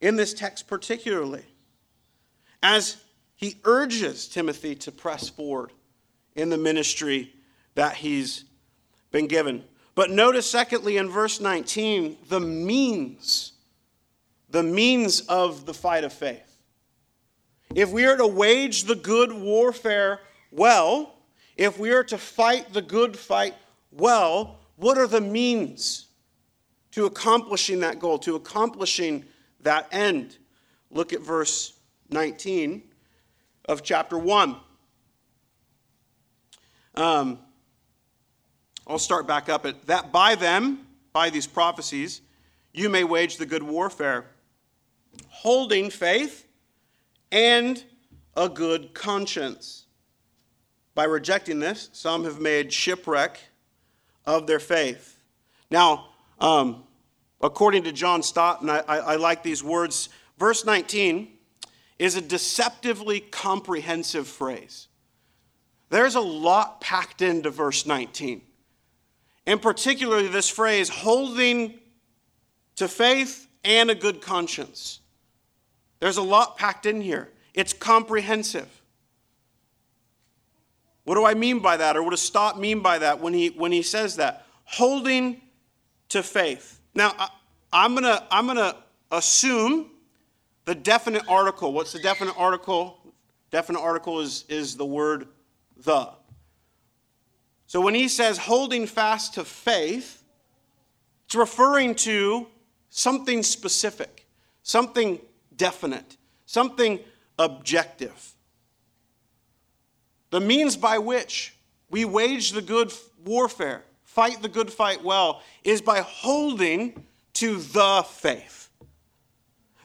in 0.00 0.16
this 0.16 0.34
text, 0.34 0.68
particularly, 0.68 1.44
as 2.62 2.98
he 3.34 3.56
urges 3.64 4.28
Timothy 4.28 4.74
to 4.74 4.92
press 4.92 5.28
forward 5.28 5.72
in 6.34 6.50
the 6.50 6.58
ministry 6.58 7.32
that 7.74 7.94
he's 7.96 8.44
been 9.10 9.26
given. 9.26 9.64
But 9.94 10.10
notice, 10.10 10.48
secondly, 10.48 10.96
in 10.98 11.08
verse 11.08 11.40
19, 11.40 12.18
the 12.28 12.40
means 12.40 13.52
the 14.50 14.62
means 14.62 15.20
of 15.22 15.66
the 15.66 15.74
fight 15.74 16.04
of 16.04 16.12
faith. 16.12 16.58
If 17.74 17.90
we 17.90 18.06
are 18.06 18.16
to 18.16 18.26
wage 18.26 18.84
the 18.84 18.94
good 18.94 19.32
warfare 19.32 20.20
well, 20.50 21.14
if 21.56 21.78
we 21.78 21.90
are 21.90 22.04
to 22.04 22.16
fight 22.16 22.72
the 22.72 22.82
good 22.82 23.16
fight 23.16 23.54
well, 23.90 24.60
what 24.76 24.96
are 24.96 25.06
the 25.06 25.20
means 25.20 26.06
to 26.92 27.04
accomplishing 27.04 27.80
that 27.80 27.98
goal, 27.98 28.18
to 28.20 28.36
accomplishing 28.36 29.24
that 29.60 29.88
end? 29.92 30.38
Look 30.90 31.12
at 31.12 31.20
verse 31.20 31.74
19 32.10 32.82
of 33.68 33.82
chapter 33.82 34.16
1. 34.16 34.56
Um, 36.94 37.38
I'll 38.86 38.98
start 38.98 39.26
back 39.26 39.48
up 39.48 39.66
at 39.66 39.86
that 39.86 40.10
by 40.10 40.34
them, 40.34 40.86
by 41.12 41.28
these 41.28 41.46
prophecies, 41.46 42.22
you 42.72 42.88
may 42.88 43.04
wage 43.04 43.36
the 43.36 43.46
good 43.46 43.62
warfare 43.62 44.26
holding 45.28 45.90
faith 45.90 46.46
and 47.30 47.82
a 48.36 48.48
good 48.48 48.94
conscience. 48.94 49.86
By 50.94 51.04
rejecting 51.04 51.60
this, 51.60 51.90
some 51.92 52.24
have 52.24 52.40
made 52.40 52.72
shipwreck 52.72 53.38
of 54.26 54.46
their 54.46 54.58
faith. 54.58 55.18
Now, 55.70 56.08
um, 56.40 56.84
according 57.40 57.84
to 57.84 57.92
John 57.92 58.22
Stott, 58.22 58.62
and 58.62 58.70
I, 58.70 58.82
I, 58.88 58.96
I 58.98 59.16
like 59.16 59.42
these 59.42 59.62
words, 59.62 60.08
verse 60.38 60.64
19 60.64 61.28
is 61.98 62.16
a 62.16 62.20
deceptively 62.20 63.20
comprehensive 63.20 64.26
phrase. 64.26 64.88
There's 65.90 66.14
a 66.14 66.20
lot 66.20 66.80
packed 66.80 67.22
into 67.22 67.50
verse 67.50 67.86
19. 67.86 68.42
And 69.46 69.62
particularly 69.62 70.28
this 70.28 70.48
phrase, 70.48 70.88
holding 70.88 71.78
to 72.76 72.86
faith 72.86 73.48
and 73.64 73.90
a 73.90 73.94
good 73.94 74.20
conscience. 74.20 75.00
There's 76.00 76.16
a 76.16 76.22
lot 76.22 76.56
packed 76.56 76.86
in 76.86 77.00
here. 77.00 77.30
It's 77.54 77.72
comprehensive. 77.72 78.68
What 81.04 81.14
do 81.14 81.24
I 81.24 81.34
mean 81.34 81.60
by 81.60 81.76
that? 81.78 81.96
Or 81.96 82.02
what 82.02 82.10
does 82.10 82.20
Stott 82.20 82.60
mean 82.60 82.80
by 82.80 82.98
that 82.98 83.20
when 83.20 83.32
he, 83.32 83.48
when 83.48 83.72
he 83.72 83.82
says 83.82 84.16
that? 84.16 84.46
Holding 84.64 85.40
to 86.10 86.22
faith. 86.22 86.80
Now, 86.94 87.14
I, 87.72 87.84
am 87.84 87.94
going 87.94 88.04
to 88.04 88.22
I'm 88.30 88.46
going 88.46 88.58
to 88.58 88.76
assume 89.10 89.90
the 90.66 90.74
definite 90.74 91.22
article. 91.28 91.72
What's 91.72 91.92
the 91.92 91.98
definite 91.98 92.34
article? 92.36 92.98
Definite 93.50 93.80
article 93.80 94.20
is, 94.20 94.44
is 94.48 94.76
the 94.76 94.84
word 94.84 95.28
the. 95.78 96.10
So 97.66 97.80
when 97.80 97.94
he 97.94 98.08
says 98.08 98.38
holding 98.38 98.86
fast 98.86 99.34
to 99.34 99.44
faith, 99.44 100.22
it's 101.26 101.34
referring 101.34 101.94
to 101.96 102.46
something 102.90 103.42
specific, 103.42 104.26
something 104.62 105.18
definite, 105.58 106.16
something 106.46 107.00
objective. 107.38 108.32
The 110.30 110.40
means 110.40 110.76
by 110.76 110.98
which 110.98 111.54
we 111.90 112.04
wage 112.06 112.52
the 112.52 112.62
good 112.62 112.92
warfare, 113.24 113.84
fight 114.04 114.40
the 114.40 114.48
good 114.48 114.72
fight 114.72 115.04
well, 115.04 115.42
is 115.64 115.82
by 115.82 116.00
holding 116.00 117.04
to 117.34 117.58
the 117.58 118.04
faith. 118.08 118.70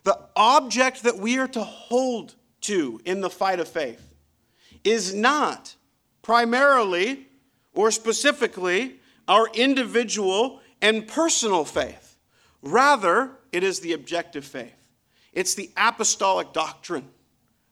The 0.04 0.20
object 0.36 1.04
that 1.04 1.18
we 1.18 1.38
are 1.38 1.48
to 1.50 1.64
hold 1.64 2.36
to 2.62 3.00
in 3.06 3.22
the 3.22 3.30
fight 3.30 3.60
of 3.60 3.68
faith 3.68 4.14
is 4.84 5.14
not 5.14 5.76
primarily 6.22 7.28
or 7.74 7.92
specifically 7.92 9.00
our 9.28 9.48
individual 9.54 10.62
and 10.82 11.08
personal 11.08 11.64
faith. 11.64 12.18
Rather, 12.62 13.32
it 13.52 13.64
is 13.64 13.80
the 13.80 13.94
objective 13.94 14.44
faith. 14.44 14.83
It's 15.34 15.56
the 15.56 15.70
apostolic 15.76 16.54
doctrine 16.54 17.08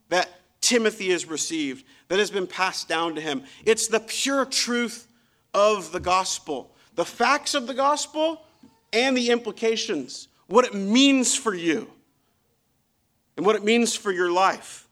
that 0.10 0.30
Timothy 0.62 1.12
has 1.12 1.26
received, 1.26 1.86
that 2.08 2.19
has 2.19 2.32
been 2.32 2.47
passed 2.47 2.88
down 2.88 3.15
to 3.15 3.21
him. 3.21 3.43
It's 3.65 3.88
the 3.88 4.00
pure 4.00 4.45
truth 4.45 5.08
of 5.54 5.91
the 5.91 6.00
gospel, 6.00 6.76
the 6.95 7.06
facts 7.06 7.54
of 7.54 7.67
the 7.67 7.74
gospel, 7.74 8.45
and 8.93 9.15
the 9.15 9.30
implications, 9.30 10.28
what 10.47 10.65
it 10.65 10.74
means 10.74 11.36
for 11.36 11.54
you, 11.54 11.89
and 13.38 13.45
what 13.45 13.56
it 13.56 13.63
means 13.63 13.95
for 13.95 14.12
your 14.12 14.32
life. 14.32 14.88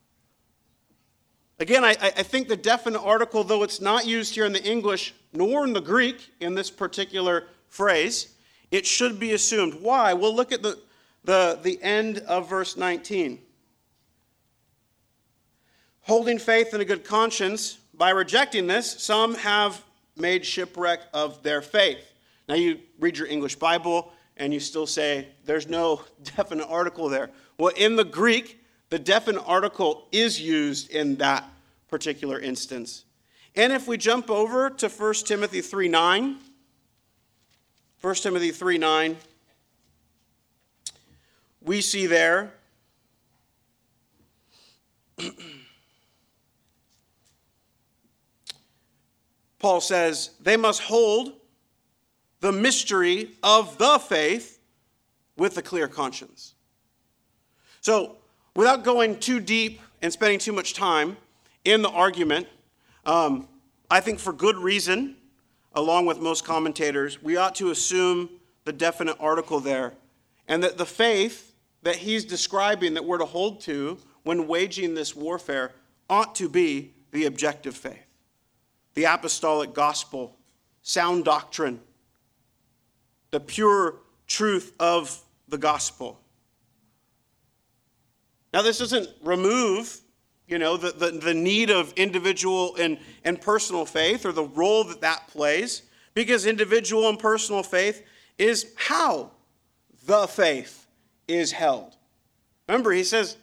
Again, 1.60 1.84
I, 1.84 1.90
I, 2.02 2.24
think 2.24 2.48
the 2.48 2.56
definite 2.56 3.02
article, 3.02 3.44
though 3.44 3.64
it's 3.64 3.82
not 3.82 4.08
used 4.08 4.34
here 4.34 4.46
in 4.46 4.54
the 4.54 4.64
English 4.64 5.14
nor 5.34 5.66
in 5.66 5.74
the 5.74 5.82
Greek 5.82 6.30
in 6.40 6.56
this 6.56 6.72
particular 6.72 7.48
phrase, 7.68 8.34
it 8.72 8.86
should 8.86 9.20
be 9.20 9.34
assumed. 9.34 9.74
Why? 9.74 10.14
We'll 10.14 10.34
look 10.34 10.54
at 10.54 10.62
the, 10.62 10.80
the, 11.24 11.60
the 11.62 11.82
end 11.82 12.20
of 12.20 12.50
verse 12.50 12.78
19. 12.78 13.40
Holding 16.02 16.40
faith 16.40 16.74
and 16.74 16.82
a 16.82 16.86
good 16.86 17.04
conscience, 17.04 17.78
by 17.94 18.12
rejecting 18.12 18.68
this, 18.68 18.90
some 19.02 19.36
have 19.36 19.84
made 20.16 20.46
shipwreck 20.46 21.02
of 21.14 21.44
their 21.44 21.62
faith. 21.62 22.14
Now, 22.48 22.56
you 22.56 22.80
read 23.00 23.18
your 23.18 23.28
English 23.28 23.56
Bible 23.58 24.12
and 24.38 24.54
you 24.54 24.60
still 24.60 24.88
say 24.88 25.28
there's 25.46 25.68
no 25.68 26.02
definite 26.24 26.68
article 26.68 27.10
there. 27.10 27.30
Well, 27.58 27.74
in 27.76 27.96
the 27.96 28.06
Greek, 28.06 28.64
the 28.90 28.98
definite 28.98 29.44
article 29.46 30.08
is 30.12 30.42
used 30.42 30.90
in 30.90 31.18
that 31.18 31.48
particular 31.90 32.40
instance. 32.40 33.06
And 33.56 33.74
if 33.74 33.88
we 33.88 33.98
jump 33.98 34.30
over 34.30 34.70
to 34.70 34.90
1 34.90 35.14
Timothy 35.26 35.62
3 35.62 35.90
9, 35.90 36.38
1 38.02 38.16
Timothy 38.16 38.52
3 38.52 38.78
9, 38.78 39.18
we 41.62 41.82
see 41.82 42.06
there 42.06 42.54
Paul 49.60 49.82
says, 49.82 50.32
they 50.42 50.56
must 50.58 50.82
hold 50.82 51.34
the 52.40 52.52
mystery 52.52 53.32
of 53.44 53.78
the 53.78 54.00
faith 54.00 54.60
with 55.38 55.58
a 55.58 55.62
clear 55.62 55.88
conscience. 55.88 56.56
So, 57.82 58.16
without 58.56 58.84
going 58.84 59.20
too 59.20 59.40
deep 59.40 59.82
and 60.02 60.12
spending 60.12 60.40
too 60.40 60.54
much 60.54 60.74
time 60.74 61.18
in 61.66 61.82
the 61.82 61.90
argument, 61.90 62.48
um, 63.06 63.48
I 63.92 64.00
think 64.00 64.20
for 64.20 64.34
good 64.34 64.58
reason, 64.58 65.16
along 65.74 66.06
with 66.06 66.20
most 66.20 66.46
commentators, 66.46 67.22
we 67.22 67.38
ought 67.38 67.56
to 67.56 67.72
assume 67.72 68.30
the 68.66 68.74
definite 68.74 69.18
article 69.20 69.60
there, 69.60 69.94
and 70.48 70.64
that 70.64 70.78
the 70.78 70.86
faith 70.86 71.49
that 71.84 71.96
he's 71.96 72.26
describing 72.26 72.94
that 72.96 73.06
we're 73.06 73.18
to 73.18 73.26
hold 73.26 73.62
to 73.62 73.98
when 74.24 74.48
waging 74.48 74.94
this 74.94 75.16
warfare 75.16 75.74
ought 76.10 76.36
to 76.36 76.50
be 76.50 76.94
the 77.12 77.26
objective 77.26 77.76
faith, 77.76 78.06
the 78.94 79.06
apostolic 79.06 79.74
gospel, 79.74 80.38
sound 80.82 81.26
doctrine, 81.26 81.80
the 83.32 83.40
pure 83.40 83.96
truth 84.28 84.74
of 84.80 85.24
the 85.48 85.58
gospel. 85.58 86.20
Now, 88.54 88.62
this 88.62 88.80
doesn't 88.80 89.10
remove, 89.24 90.02
you 90.48 90.58
know, 90.58 90.78
the, 90.78 90.92
the, 90.92 91.12
the, 91.12 91.34
need 91.34 91.70
of 91.70 91.94
individual 91.94 92.76
and, 92.78 92.98
and 93.24 93.40
personal 93.40 93.86
faith 93.86 94.26
or 94.26 94.32
the 94.32 94.44
role 94.44 94.84
that 94.86 95.02
that 95.02 95.28
plays, 95.28 95.84
because 96.16 96.48
individual 96.48 97.08
and 97.10 97.20
personal 97.20 97.62
faith 97.62 98.04
is 98.40 98.74
how 98.76 99.32
the 100.06 100.26
faith 100.28 100.79
is 101.30 101.52
held. 101.52 101.96
Remember, 102.68 102.92
he 102.92 103.04
says, 103.04 103.38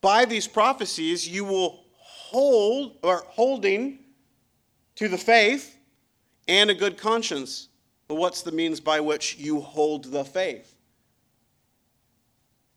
by 0.00 0.24
these 0.24 0.46
prophecies, 0.46 1.26
you 1.28 1.44
will 1.44 1.84
hold, 1.92 2.98
or 3.02 3.24
holding 3.28 3.98
to 4.96 5.08
the 5.08 5.18
faith 5.18 5.76
and 6.46 6.70
a 6.70 6.74
good 6.74 6.96
conscience. 6.96 7.68
But 8.06 8.16
what's 8.16 8.42
the 8.42 8.52
means 8.52 8.78
by 8.78 9.00
which 9.00 9.36
you 9.36 9.60
hold 9.60 10.04
the 10.04 10.24
faith? 10.24 10.74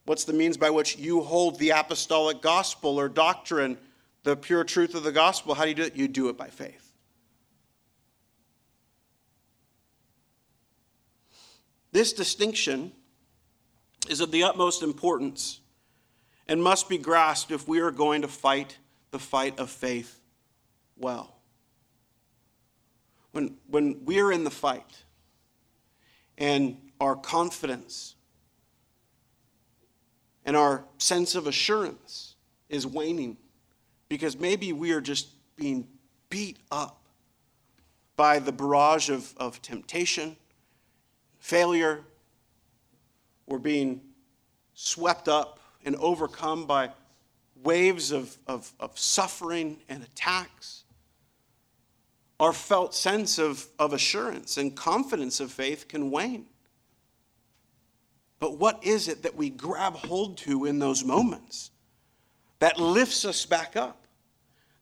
What's 0.05 0.23
the 0.23 0.33
means 0.33 0.57
by 0.57 0.71
which 0.71 0.97
you 0.97 1.21
hold 1.21 1.59
the 1.59 1.69
apostolic 1.69 2.41
gospel 2.41 2.99
or 2.99 3.07
doctrine, 3.07 3.77
the 4.23 4.35
pure 4.35 4.63
truth 4.63 4.95
of 4.95 5.03
the 5.03 5.11
gospel? 5.11 5.53
How 5.53 5.63
do 5.63 5.69
you 5.69 5.75
do 5.75 5.83
it? 5.83 5.95
You 5.95 6.07
do 6.07 6.29
it 6.29 6.37
by 6.37 6.47
faith. 6.47 6.93
This 11.91 12.13
distinction 12.13 12.91
is 14.07 14.21
of 14.21 14.31
the 14.31 14.43
utmost 14.43 14.83
importance 14.83 15.59
and 16.47 16.61
must 16.63 16.89
be 16.89 16.97
grasped 16.97 17.51
if 17.51 17.67
we 17.67 17.79
are 17.79 17.91
going 17.91 18.21
to 18.21 18.27
fight 18.27 18.77
the 19.11 19.19
fight 19.19 19.59
of 19.59 19.69
faith 19.69 20.19
well. 20.97 21.35
When, 23.31 23.57
when 23.67 24.03
we're 24.05 24.31
in 24.31 24.43
the 24.43 24.49
fight 24.49 25.03
and 26.37 26.77
our 26.99 27.15
confidence 27.15 28.15
and 30.45 30.55
our 30.55 30.85
sense 30.97 31.35
of 31.35 31.45
assurance 31.45 32.35
is 32.69 32.87
waning 32.87 33.37
because 34.07 34.37
maybe 34.37 34.73
we 34.73 34.91
are 34.91 35.01
just 35.01 35.29
being 35.55 35.87
beat 36.29 36.57
up 36.71 36.99
by 38.15 38.39
the 38.39 38.51
barrage 38.51 39.09
of, 39.09 39.33
of 39.37 39.61
temptation, 39.61 40.35
failure. 41.37 42.03
We're 43.49 43.57
being 43.57 44.01
swept 44.75 45.27
up 45.27 45.59
and 45.83 45.95
overcome 45.95 46.67
by 46.67 46.91
waves 47.63 48.11
of, 48.11 48.37
of, 48.45 48.71
of 48.79 48.97
suffering 48.97 49.79
and 49.89 50.03
attacks. 50.03 50.83
Our 52.39 52.53
felt 52.53 52.93
sense 52.93 53.39
of, 53.39 53.65
of 53.79 53.91
assurance 53.91 54.57
and 54.57 54.75
confidence 54.75 55.39
of 55.39 55.51
faith 55.51 55.87
can 55.87 56.11
wane. 56.11 56.45
But 58.39 58.57
what 58.57 58.81
is 58.83 59.07
it 59.07 59.23
that 59.23 59.35
we 59.35 59.49
grab 59.49 59.95
hold 59.95 60.37
to 60.39 60.65
in 60.65 60.77
those 60.77 61.03
moments 61.03 61.71
that 62.59 62.79
lifts 62.79 63.25
us 63.25 63.45
back 63.45 63.75
up, 63.75 64.05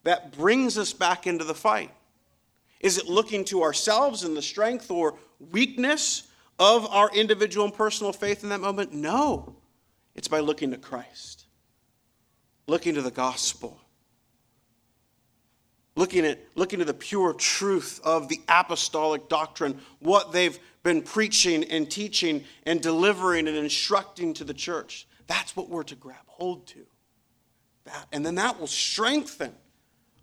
that 0.04 0.38
brings 0.38 0.78
us 0.78 0.92
back 0.92 1.26
into 1.26 1.46
the 1.46 1.56
fight? 1.56 1.92
Is 2.82 2.98
it 2.98 3.08
looking 3.08 3.46
to 3.46 3.64
ourselves 3.64 4.24
and 4.24 4.36
the 4.36 4.42
strength 4.42 4.92
or 4.92 5.18
weakness 5.52 6.27
of 6.60 6.86
our 6.88 7.10
individual 7.14 7.66
and 7.66 7.74
personal 7.74 8.14
faith 8.14 8.44
in 8.44 8.50
that 8.50 8.62
moment? 8.62 8.94
No. 8.94 9.56
It's 10.16 10.28
by 10.28 10.40
looking 10.40 10.72
to 10.72 10.78
Christ, 10.78 11.46
looking 12.68 12.96
to 12.96 13.02
the 13.02 13.12
gospel, 13.12 13.80
looking 15.96 16.26
at 16.26 16.40
looking 16.56 16.80
to 16.80 16.86
the 16.86 16.94
pure 16.94 17.34
truth 17.34 18.00
of 18.04 18.28
the 18.28 18.42
apostolic 18.50 19.30
doctrine, 19.30 19.80
what 20.00 20.32
they've 20.32 20.58
been 20.82 21.02
preaching 21.02 21.64
and 21.66 21.90
teaching 21.92 22.44
and 22.64 22.82
delivering 22.82 23.48
and 23.48 23.58
instructing 23.58 24.34
to 24.34 24.44
the 24.44 24.54
church. 24.54 25.08
That's 25.28 25.56
what 25.56 25.70
we're 25.70 25.84
to 25.84 25.96
grab 25.96 26.26
hold 26.26 26.66
to. 26.68 26.86
That, 27.86 28.08
and 28.12 28.26
then 28.26 28.36
that 28.36 28.60
will 28.60 28.68
strengthen 28.68 29.54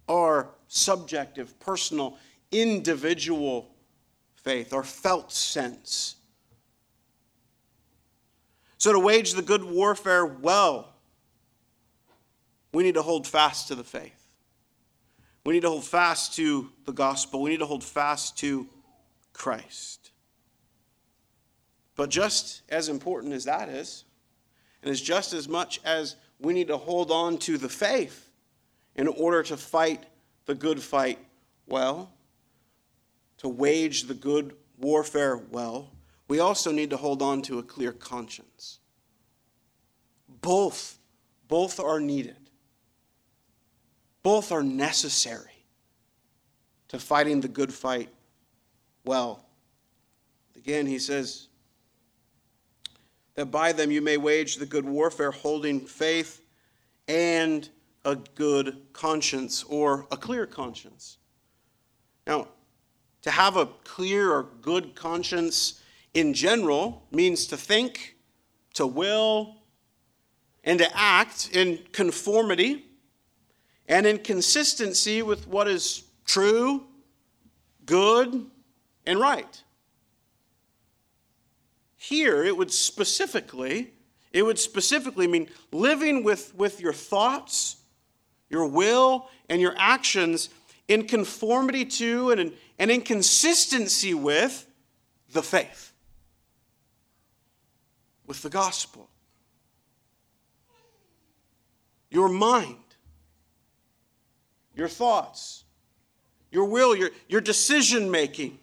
our 0.08 0.48
subjective, 0.68 1.58
personal, 1.60 2.18
individual 2.50 3.74
faith, 4.34 4.72
our 4.72 4.82
felt 4.82 5.32
sense. 5.32 6.16
So, 8.84 8.92
to 8.92 8.98
wage 8.98 9.32
the 9.32 9.40
good 9.40 9.64
warfare 9.64 10.26
well, 10.26 10.92
we 12.74 12.82
need 12.82 12.96
to 12.96 13.02
hold 13.02 13.26
fast 13.26 13.68
to 13.68 13.74
the 13.74 13.82
faith. 13.82 14.28
We 15.46 15.54
need 15.54 15.62
to 15.62 15.70
hold 15.70 15.86
fast 15.86 16.34
to 16.34 16.70
the 16.84 16.92
gospel. 16.92 17.40
We 17.40 17.48
need 17.48 17.60
to 17.60 17.64
hold 17.64 17.82
fast 17.82 18.36
to 18.40 18.68
Christ. 19.32 20.10
But 21.96 22.10
just 22.10 22.60
as 22.68 22.90
important 22.90 23.32
as 23.32 23.46
that 23.46 23.70
is, 23.70 24.04
and 24.82 24.90
as 24.90 25.00
just 25.00 25.32
as 25.32 25.48
much 25.48 25.80
as 25.82 26.16
we 26.38 26.52
need 26.52 26.68
to 26.68 26.76
hold 26.76 27.10
on 27.10 27.38
to 27.38 27.56
the 27.56 27.70
faith 27.70 28.28
in 28.96 29.08
order 29.08 29.42
to 29.44 29.56
fight 29.56 30.04
the 30.44 30.54
good 30.54 30.82
fight 30.82 31.18
well, 31.66 32.12
to 33.38 33.48
wage 33.48 34.02
the 34.02 34.12
good 34.12 34.54
warfare 34.78 35.38
well, 35.38 35.93
we 36.28 36.40
also 36.40 36.72
need 36.72 36.90
to 36.90 36.96
hold 36.96 37.22
on 37.22 37.42
to 37.42 37.58
a 37.58 37.62
clear 37.62 37.92
conscience. 37.92 38.78
Both, 40.40 40.98
both 41.48 41.78
are 41.78 42.00
needed. 42.00 42.36
Both 44.22 44.52
are 44.52 44.62
necessary 44.62 45.64
to 46.88 46.98
fighting 46.98 47.40
the 47.40 47.48
good 47.48 47.72
fight 47.72 48.08
well. 49.04 49.44
Again, 50.56 50.86
he 50.86 50.98
says 50.98 51.48
that 53.34 53.46
by 53.46 53.72
them 53.72 53.90
you 53.90 54.00
may 54.00 54.16
wage 54.16 54.56
the 54.56 54.66
good 54.66 54.84
warfare, 54.84 55.30
holding 55.30 55.80
faith 55.80 56.40
and 57.06 57.68
a 58.04 58.16
good 58.16 58.80
conscience 58.92 59.62
or 59.64 60.06
a 60.10 60.16
clear 60.16 60.46
conscience. 60.46 61.18
Now, 62.26 62.48
to 63.22 63.30
have 63.30 63.56
a 63.56 63.66
clear 63.84 64.32
or 64.32 64.44
good 64.62 64.94
conscience 64.94 65.80
in 66.14 66.32
general 66.32 67.06
means 67.10 67.46
to 67.48 67.56
think, 67.56 68.16
to 68.74 68.86
will, 68.86 69.56
and 70.62 70.78
to 70.78 70.88
act 70.96 71.50
in 71.52 71.78
conformity 71.92 72.86
and 73.86 74.06
in 74.06 74.18
consistency 74.18 75.22
with 75.22 75.46
what 75.46 75.68
is 75.68 76.04
true, 76.24 76.84
good, 77.84 78.46
and 79.06 79.20
right. 79.20 79.62
Here, 81.96 82.44
it 82.44 82.56
would 82.56 82.72
specifically, 82.72 83.92
it 84.32 84.42
would 84.42 84.58
specifically 84.58 85.26
mean 85.26 85.48
living 85.72 86.22
with, 86.22 86.54
with 86.54 86.80
your 86.80 86.92
thoughts, 86.92 87.76
your 88.48 88.66
will, 88.66 89.28
and 89.48 89.60
your 89.60 89.74
actions 89.76 90.48
in 90.88 91.06
conformity 91.06 91.84
to 91.84 92.30
and 92.30 92.40
in, 92.40 92.52
and 92.78 92.90
in 92.90 93.00
consistency 93.00 94.14
with 94.14 94.66
the 95.32 95.42
faith, 95.42 95.93
with 98.26 98.42
the 98.42 98.50
gospel. 98.50 99.08
Your 102.10 102.28
mind, 102.28 102.76
your 104.74 104.88
thoughts, 104.88 105.64
your 106.50 106.64
will, 106.66 106.94
your, 106.94 107.10
your 107.28 107.40
decision 107.40 108.10
making, 108.10 108.58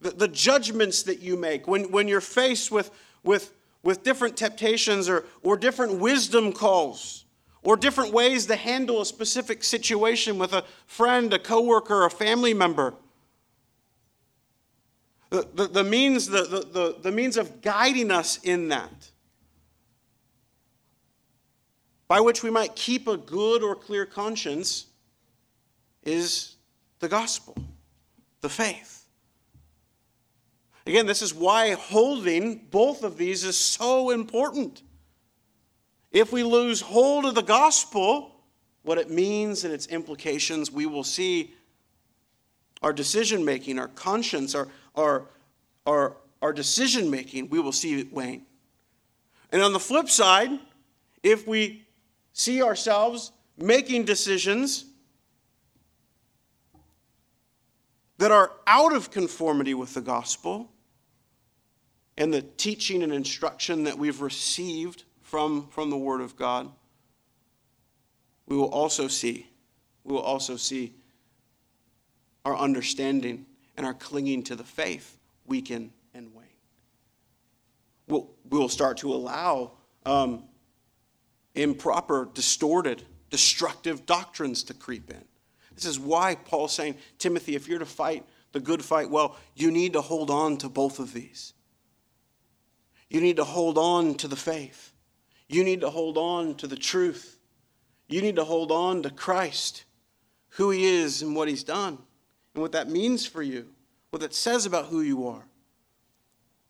the, 0.00 0.10
the 0.10 0.28
judgments 0.28 1.02
that 1.04 1.20
you 1.20 1.36
make 1.36 1.66
when, 1.66 1.90
when 1.90 2.06
you're 2.06 2.20
faced 2.20 2.70
with, 2.70 2.90
with, 3.24 3.52
with 3.82 4.02
different 4.04 4.36
temptations 4.36 5.08
or, 5.08 5.24
or 5.42 5.56
different 5.56 5.98
wisdom 5.98 6.52
calls 6.52 7.24
or 7.64 7.76
different 7.76 8.12
ways 8.12 8.46
to 8.46 8.56
handle 8.56 9.00
a 9.00 9.06
specific 9.06 9.64
situation 9.64 10.38
with 10.38 10.52
a 10.52 10.62
friend, 10.86 11.32
a 11.32 11.38
coworker, 11.38 12.04
a 12.04 12.10
family 12.10 12.54
member. 12.54 12.94
The, 15.34 15.48
the, 15.52 15.66
the 15.66 15.84
means, 15.84 16.28
the, 16.28 16.44
the, 16.44 16.96
the 17.02 17.10
means 17.10 17.36
of 17.36 17.60
guiding 17.60 18.12
us 18.12 18.38
in 18.44 18.68
that, 18.68 19.10
by 22.06 22.20
which 22.20 22.44
we 22.44 22.50
might 22.50 22.76
keep 22.76 23.08
a 23.08 23.16
good 23.16 23.60
or 23.60 23.74
clear 23.74 24.06
conscience, 24.06 24.86
is 26.04 26.54
the 27.00 27.08
gospel, 27.08 27.56
the 28.42 28.48
faith. 28.48 29.06
Again, 30.86 31.06
this 31.06 31.20
is 31.20 31.34
why 31.34 31.72
holding 31.72 32.66
both 32.70 33.02
of 33.02 33.18
these 33.18 33.42
is 33.42 33.56
so 33.56 34.10
important. 34.10 34.82
If 36.12 36.32
we 36.32 36.44
lose 36.44 36.80
hold 36.80 37.24
of 37.24 37.34
the 37.34 37.42
gospel, 37.42 38.36
what 38.84 38.98
it 38.98 39.10
means 39.10 39.64
and 39.64 39.74
its 39.74 39.88
implications, 39.88 40.70
we 40.70 40.86
will 40.86 41.02
see 41.02 41.54
our 42.82 42.92
decision 42.92 43.44
making, 43.44 43.80
our 43.80 43.88
conscience, 43.88 44.54
our, 44.54 44.68
our, 44.94 45.26
our, 45.86 46.16
our 46.42 46.52
decision 46.52 47.10
making, 47.10 47.50
we 47.50 47.60
will 47.60 47.72
see 47.72 48.00
it 48.00 48.12
wane. 48.12 48.46
And 49.50 49.62
on 49.62 49.72
the 49.72 49.80
flip 49.80 50.08
side, 50.08 50.50
if 51.22 51.46
we 51.46 51.84
see 52.32 52.62
ourselves 52.62 53.32
making 53.56 54.04
decisions 54.04 54.84
that 58.18 58.30
are 58.30 58.52
out 58.66 58.94
of 58.94 59.10
conformity 59.10 59.74
with 59.74 59.94
the 59.94 60.00
gospel 60.00 60.70
and 62.16 62.32
the 62.32 62.42
teaching 62.42 63.02
and 63.02 63.12
instruction 63.12 63.84
that 63.84 63.98
we've 63.98 64.20
received 64.20 65.04
from, 65.22 65.68
from 65.68 65.90
the 65.90 65.96
Word 65.96 66.20
of 66.20 66.36
God, 66.36 66.70
we 68.46 68.56
will 68.56 68.70
also 68.70 69.08
see, 69.08 69.48
we 70.04 70.14
will 70.14 70.22
also 70.22 70.56
see 70.56 70.94
our 72.44 72.56
understanding 72.56 73.46
and 73.76 73.84
our 73.86 73.94
clinging 73.94 74.42
to 74.44 74.56
the 74.56 74.64
faith 74.64 75.18
weaken 75.46 75.92
and 76.14 76.32
wane. 76.34 76.46
We'll, 78.06 78.30
we 78.48 78.58
will 78.58 78.68
start 78.68 78.98
to 78.98 79.12
allow 79.12 79.72
um, 80.04 80.44
improper, 81.54 82.28
distorted, 82.34 83.02
destructive 83.30 84.06
doctrines 84.06 84.62
to 84.64 84.74
creep 84.74 85.10
in. 85.10 85.24
This 85.74 85.86
is 85.86 85.98
why 85.98 86.36
Paul's 86.36 86.72
saying, 86.72 86.96
Timothy, 87.18 87.56
if 87.56 87.66
you're 87.66 87.78
to 87.78 87.86
fight 87.86 88.24
the 88.52 88.60
good 88.60 88.84
fight 88.84 89.10
well, 89.10 89.36
you 89.54 89.70
need 89.70 89.94
to 89.94 90.00
hold 90.00 90.30
on 90.30 90.56
to 90.58 90.68
both 90.68 90.98
of 91.00 91.12
these. 91.12 91.54
You 93.10 93.20
need 93.20 93.36
to 93.36 93.44
hold 93.44 93.76
on 93.76 94.14
to 94.16 94.28
the 94.28 94.36
faith. 94.36 94.92
You 95.48 95.64
need 95.64 95.80
to 95.80 95.90
hold 95.90 96.16
on 96.16 96.54
to 96.56 96.66
the 96.66 96.76
truth. 96.76 97.38
You 98.08 98.22
need 98.22 98.36
to 98.36 98.44
hold 98.44 98.70
on 98.70 99.02
to 99.02 99.10
Christ, 99.10 99.84
who 100.50 100.70
He 100.70 100.84
is 100.84 101.22
and 101.22 101.34
what 101.34 101.48
He's 101.48 101.64
done, 101.64 101.98
and 102.54 102.62
what 102.62 102.72
that 102.72 102.88
means 102.88 103.26
for 103.26 103.42
you, 103.42 103.66
what 104.10 104.22
that 104.22 104.34
says 104.34 104.64
about 104.64 104.86
who 104.86 105.00
you 105.00 105.26
are. 105.26 105.44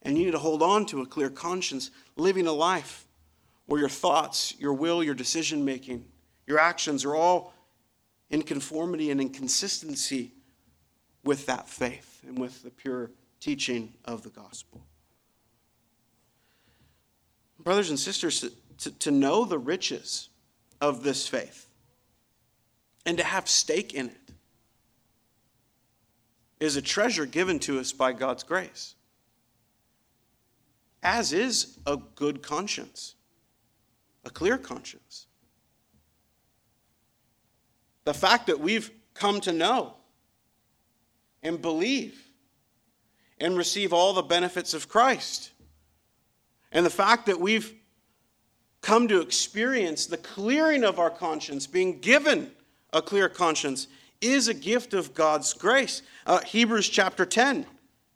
And 0.01 0.17
you 0.17 0.25
need 0.25 0.31
to 0.31 0.39
hold 0.39 0.61
on 0.61 0.85
to 0.87 1.01
a 1.01 1.05
clear 1.05 1.29
conscience, 1.29 1.91
living 2.15 2.47
a 2.47 2.51
life 2.51 3.07
where 3.67 3.79
your 3.79 3.89
thoughts, 3.89 4.55
your 4.59 4.73
will, 4.73 5.03
your 5.03 5.15
decision 5.15 5.63
making, 5.65 6.05
your 6.45 6.59
actions 6.59 7.05
are 7.05 7.15
all 7.15 7.53
in 8.29 8.41
conformity 8.41 9.11
and 9.11 9.21
in 9.21 9.29
consistency 9.29 10.31
with 11.23 11.45
that 11.47 11.67
faith 11.67 12.21
and 12.27 12.37
with 12.37 12.61
the 12.63 12.69
pure 12.69 13.11
teaching 13.39 13.93
of 14.05 14.23
the 14.23 14.29
gospel. 14.29 14.83
Brothers 17.59 17.89
and 17.89 17.99
sisters, 17.99 18.45
to, 18.79 18.91
to 18.91 19.11
know 19.11 19.45
the 19.45 19.57
riches 19.57 20.29
of 20.81 21.03
this 21.03 21.27
faith 21.27 21.67
and 23.05 23.17
to 23.17 23.23
have 23.23 23.47
stake 23.47 23.93
in 23.93 24.07
it 24.07 24.24
is 26.59 26.75
a 26.75 26.81
treasure 26.81 27.25
given 27.25 27.59
to 27.59 27.79
us 27.79 27.91
by 27.91 28.13
God's 28.13 28.43
grace, 28.43 28.95
as 31.03 31.33
is 31.33 31.77
a 31.85 31.97
good 32.15 32.41
conscience, 32.41 33.15
a 34.23 34.29
clear 34.29 34.57
conscience. 34.57 35.27
The 38.05 38.13
fact 38.13 38.47
that 38.47 38.59
we've 38.59 38.91
come 39.13 39.41
to 39.41 39.51
know 39.51 39.95
and 41.43 41.61
believe 41.61 42.21
and 43.39 43.57
receive 43.57 43.91
all 43.91 44.13
the 44.13 44.21
benefits 44.21 44.73
of 44.73 44.87
Christ, 44.87 45.51
and 46.71 46.85
the 46.85 46.89
fact 46.89 47.25
that 47.25 47.39
we've 47.39 47.73
come 48.81 49.07
to 49.07 49.19
experience 49.19 50.05
the 50.05 50.17
clearing 50.17 50.83
of 50.83 50.99
our 50.99 51.09
conscience, 51.09 51.67
being 51.67 51.99
given 51.99 52.51
a 52.93 53.01
clear 53.01 53.27
conscience, 53.27 53.87
is 54.21 54.47
a 54.47 54.53
gift 54.53 54.93
of 54.93 55.13
God's 55.13 55.53
grace. 55.53 56.01
Uh, 56.25 56.41
Hebrews 56.41 56.89
chapter 56.89 57.25
10. 57.25 57.65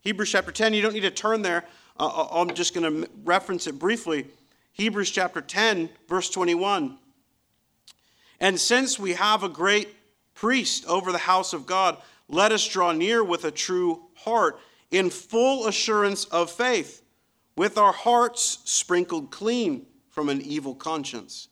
Hebrews 0.02 0.32
chapter 0.32 0.52
10, 0.52 0.74
you 0.74 0.82
don't 0.82 0.94
need 0.94 1.02
to 1.02 1.12
turn 1.12 1.42
there. 1.42 1.66
Uh, 2.00 2.08
uh 2.08 2.42
I'm 2.42 2.54
just 2.54 2.74
going 2.74 3.04
to 3.04 3.10
reference 3.24 3.68
it 3.68 3.78
briefly. 3.78 4.28
Hebrews 4.74 5.12
chapter 5.12 5.42
10, 5.42 5.90
verse 6.08 6.30
21. 6.30 6.98
And 8.40 8.60
since 8.60 8.98
we 8.98 9.14
have 9.14 9.44
a 9.44 9.50
great 9.50 9.94
priest 10.34 10.86
over 10.88 11.12
the 11.12 11.18
house 11.18 11.52
of 11.54 11.66
God, 11.66 11.98
let 12.30 12.52
us 12.52 12.66
draw 12.66 12.92
near 12.92 13.24
with 13.24 13.44
a 13.44 13.52
true 13.52 14.04
heart 14.16 14.60
in 14.92 15.10
full 15.10 15.68
assurance 15.68 16.26
of 16.26 16.50
faith, 16.50 17.04
with 17.56 17.78
our 17.78 17.92
hearts 17.92 18.60
sprinkled 18.64 19.32
clean 19.32 19.86
from 20.10 20.30
an 20.30 20.42
evil 20.42 20.74
conscience, 20.74 21.50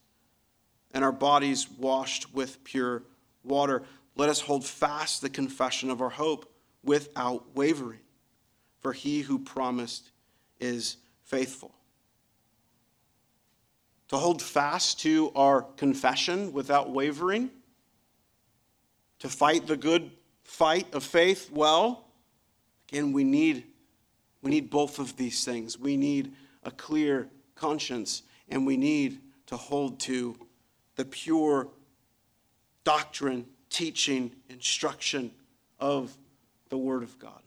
and 0.91 1.03
our 1.03 1.11
bodies 1.11 1.69
washed 1.69 2.33
with 2.33 2.63
pure 2.63 3.03
water. 3.43 3.83
Let 4.17 4.29
us 4.29 4.41
hold 4.41 4.65
fast 4.65 5.21
the 5.21 5.29
confession 5.29 5.91
of 5.91 6.01
our 6.01 6.09
hope 6.09 6.51
without 6.83 7.55
wavering, 7.55 7.99
for 8.79 8.91
he 8.91 9.21
who 9.21 9.37
promised 9.37 10.09
is 10.59 10.97
faithful. 11.23 11.75
To 14.07 14.17
hold 14.17 14.41
fast 14.41 14.99
to 15.01 15.31
our 15.35 15.61
confession 15.61 16.51
without 16.51 16.89
wavering, 16.89 17.51
to 19.19 19.29
fight 19.29 19.67
the 19.67 19.77
good 19.77 20.09
fight 20.43 20.93
of 20.95 21.03
faith 21.03 21.51
well, 21.51 22.07
again, 22.89 23.11
we 23.11 23.23
need, 23.23 23.65
we 24.41 24.49
need 24.49 24.69
both 24.69 24.97
of 24.97 25.15
these 25.17 25.45
things. 25.45 25.77
We 25.77 25.95
need 25.95 26.33
a 26.63 26.71
clear 26.71 27.29
conscience 27.53 28.23
and 28.49 28.65
we 28.65 28.77
need 28.77 29.19
to 29.47 29.57
hold 29.57 29.99
to 30.01 30.35
the 30.95 31.05
pure 31.05 31.67
doctrine, 32.83 33.45
teaching, 33.77 34.31
instruction 34.49 35.29
of 35.79 36.17
the 36.69 36.77
Word 36.77 37.03
of 37.03 37.19
God. 37.19 37.43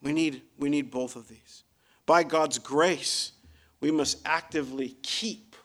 We 0.00 0.12
need, 0.12 0.42
we 0.58 0.68
need 0.68 0.92
both 0.92 1.16
of 1.16 1.26
these. 1.26 1.64
By 2.06 2.22
God's 2.22 2.58
grace, 2.58 3.32
we 3.80 3.90
must 3.90 4.18
actively 4.24 4.96
keep 5.02 5.56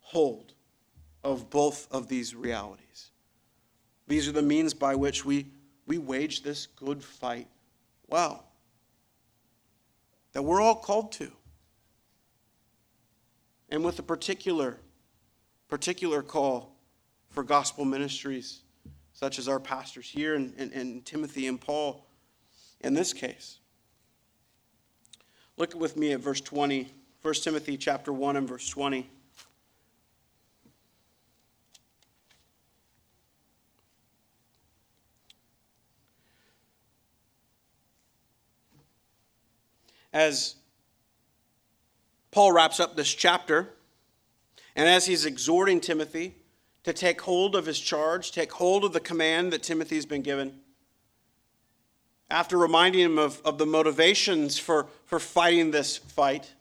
hold 0.00 0.52
of 1.24 1.48
both 1.48 1.88
of 1.90 2.08
these 2.08 2.34
realities 2.34 3.10
These 4.06 4.28
are 4.28 4.32
the 4.32 4.42
means 4.42 4.74
by 4.74 4.96
which 4.96 5.24
we, 5.24 5.46
we 5.86 5.96
wage 5.96 6.42
this 6.42 6.66
good 6.66 7.02
fight 7.02 7.46
well, 8.08 8.44
that 10.32 10.42
we're 10.42 10.60
all 10.60 10.74
called 10.74 11.12
to. 11.12 11.30
And 13.70 13.84
with 13.84 13.98
a 14.00 14.02
particular, 14.02 14.78
particular 15.68 16.22
call 16.22 16.74
for 17.30 17.42
gospel 17.42 17.84
ministries, 17.84 18.60
such 19.12 19.38
as 19.38 19.48
our 19.48 19.60
pastors 19.60 20.08
here 20.08 20.34
and, 20.34 20.52
and, 20.58 20.72
and 20.72 21.04
Timothy 21.06 21.46
and 21.46 21.60
Paul 21.60 22.04
in 22.80 22.94
this 22.94 23.12
case. 23.12 23.58
Look 25.56 25.74
with 25.74 25.96
me 25.96 26.12
at 26.12 26.20
verse 26.20 26.40
20, 26.40 26.92
1 27.22 27.34
Timothy 27.34 27.76
chapter 27.76 28.12
1 28.12 28.36
and 28.36 28.48
verse 28.48 28.68
20. 28.68 29.08
As 40.12 40.56
Paul 42.32 42.50
wraps 42.52 42.80
up 42.80 42.96
this 42.96 43.12
chapter, 43.14 43.68
and 44.74 44.88
as 44.88 45.06
he's 45.06 45.24
exhorting 45.24 45.80
Timothy 45.80 46.39
to 46.84 46.92
take 46.92 47.20
hold 47.20 47.54
of 47.54 47.66
his 47.66 47.78
charge, 47.78 48.32
take 48.32 48.52
hold 48.52 48.84
of 48.84 48.92
the 48.92 49.00
command 49.00 49.52
that 49.52 49.62
Timothy's 49.62 50.06
been 50.06 50.22
given, 50.22 50.60
after 52.30 52.56
reminding 52.56 53.00
him 53.00 53.18
of, 53.18 53.42
of 53.44 53.58
the 53.58 53.66
motivations 53.66 54.58
for, 54.58 54.86
for 55.04 55.18
fighting 55.18 55.72
this 55.72 55.96
fight 55.98 56.54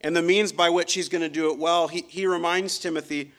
and 0.00 0.16
the 0.16 0.22
means 0.22 0.52
by 0.52 0.70
which 0.70 0.94
he's 0.94 1.08
going 1.08 1.22
to 1.22 1.28
do 1.28 1.50
it 1.50 1.58
well, 1.58 1.88
he, 1.88 2.04
he 2.08 2.26
reminds 2.26 2.78
Timothy 2.78 3.32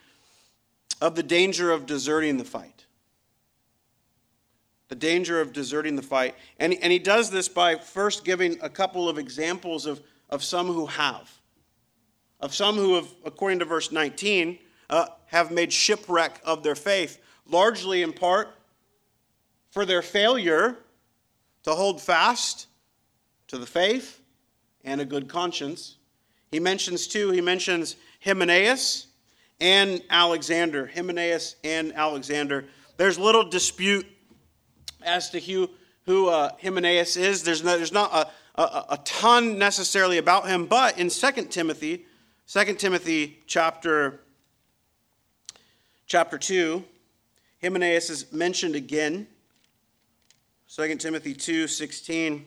of 1.00 1.14
the 1.14 1.22
danger 1.22 1.70
of 1.70 1.86
deserting 1.86 2.36
the 2.36 2.44
fight. 2.44 2.86
The 4.88 4.94
danger 4.94 5.40
of 5.40 5.52
deserting 5.52 5.96
the 5.96 6.02
fight. 6.02 6.34
And, 6.58 6.74
and 6.80 6.92
he 6.92 6.98
does 6.98 7.30
this 7.30 7.48
by 7.48 7.76
first 7.76 8.24
giving 8.24 8.58
a 8.62 8.70
couple 8.70 9.08
of 9.08 9.18
examples 9.18 9.86
of, 9.86 10.00
of 10.30 10.42
some 10.42 10.66
who 10.66 10.86
have. 10.86 11.30
Of 12.40 12.54
some 12.54 12.76
who 12.76 12.94
have, 12.94 13.08
according 13.24 13.58
to 13.58 13.64
verse 13.64 13.92
19, 13.92 14.58
uh, 14.90 15.06
have 15.26 15.50
made 15.50 15.72
shipwreck 15.72 16.40
of 16.44 16.62
their 16.62 16.74
faith, 16.74 17.20
largely 17.46 18.02
in 18.02 18.12
part 18.12 18.48
for 19.70 19.84
their 19.84 20.02
failure 20.02 20.76
to 21.62 21.74
hold 21.74 22.00
fast 22.00 22.66
to 23.48 23.58
the 23.58 23.66
faith 23.66 24.20
and 24.84 25.00
a 25.00 25.04
good 25.04 25.28
conscience. 25.28 25.96
He 26.50 26.60
mentions 26.60 27.06
two, 27.06 27.30
he 27.30 27.40
mentions 27.40 27.96
Hymenaeus 28.24 29.06
and 29.60 30.02
Alexander. 30.10 30.90
Hymenaeus 30.92 31.56
and 31.64 31.92
Alexander. 31.92 32.64
There's 32.96 33.18
little 33.18 33.48
dispute 33.48 34.06
as 35.02 35.30
to 35.30 35.40
who, 35.40 35.70
who 36.06 36.28
uh, 36.28 36.50
Hymenaeus 36.62 37.16
is. 37.16 37.44
There's, 37.44 37.62
no, 37.62 37.76
there's 37.76 37.92
not 37.92 38.12
a, 38.12 38.60
a, 38.60 38.84
a 38.90 39.00
ton 39.04 39.58
necessarily 39.58 40.18
about 40.18 40.48
him, 40.48 40.66
but 40.66 40.98
in 40.98 41.10
2 41.10 41.30
Timothy, 41.44 42.06
2 42.46 42.74
Timothy 42.74 43.40
chapter, 43.46 44.20
chapter 46.08 46.38
2, 46.38 46.82
Hymenaeus 47.62 48.08
is 48.08 48.32
mentioned 48.32 48.74
again. 48.74 49.26
2 50.74 50.96
Timothy 50.96 51.34
2 51.34 51.68
16. 51.68 52.46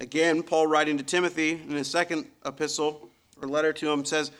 Again, 0.00 0.42
Paul 0.42 0.66
writing 0.66 0.96
to 0.98 1.04
Timothy 1.04 1.52
in 1.52 1.70
his 1.70 1.90
second 1.90 2.26
epistle 2.44 3.10
or 3.40 3.48
letter 3.48 3.72
to 3.74 3.90
him 3.90 4.04
says, 4.04 4.30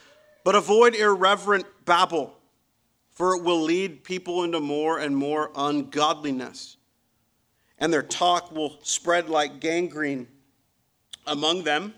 But 0.44 0.54
avoid 0.54 0.94
irreverent 0.94 1.66
babble, 1.84 2.34
for 3.10 3.34
it 3.36 3.42
will 3.42 3.60
lead 3.60 4.04
people 4.04 4.44
into 4.44 4.60
more 4.60 4.98
and 4.98 5.16
more 5.16 5.50
ungodliness. 5.54 6.76
And 7.78 7.92
their 7.92 8.02
talk 8.02 8.52
will 8.52 8.78
spread 8.82 9.28
like 9.28 9.60
gangrene. 9.60 10.28
Among 11.26 11.64
them 11.64 11.94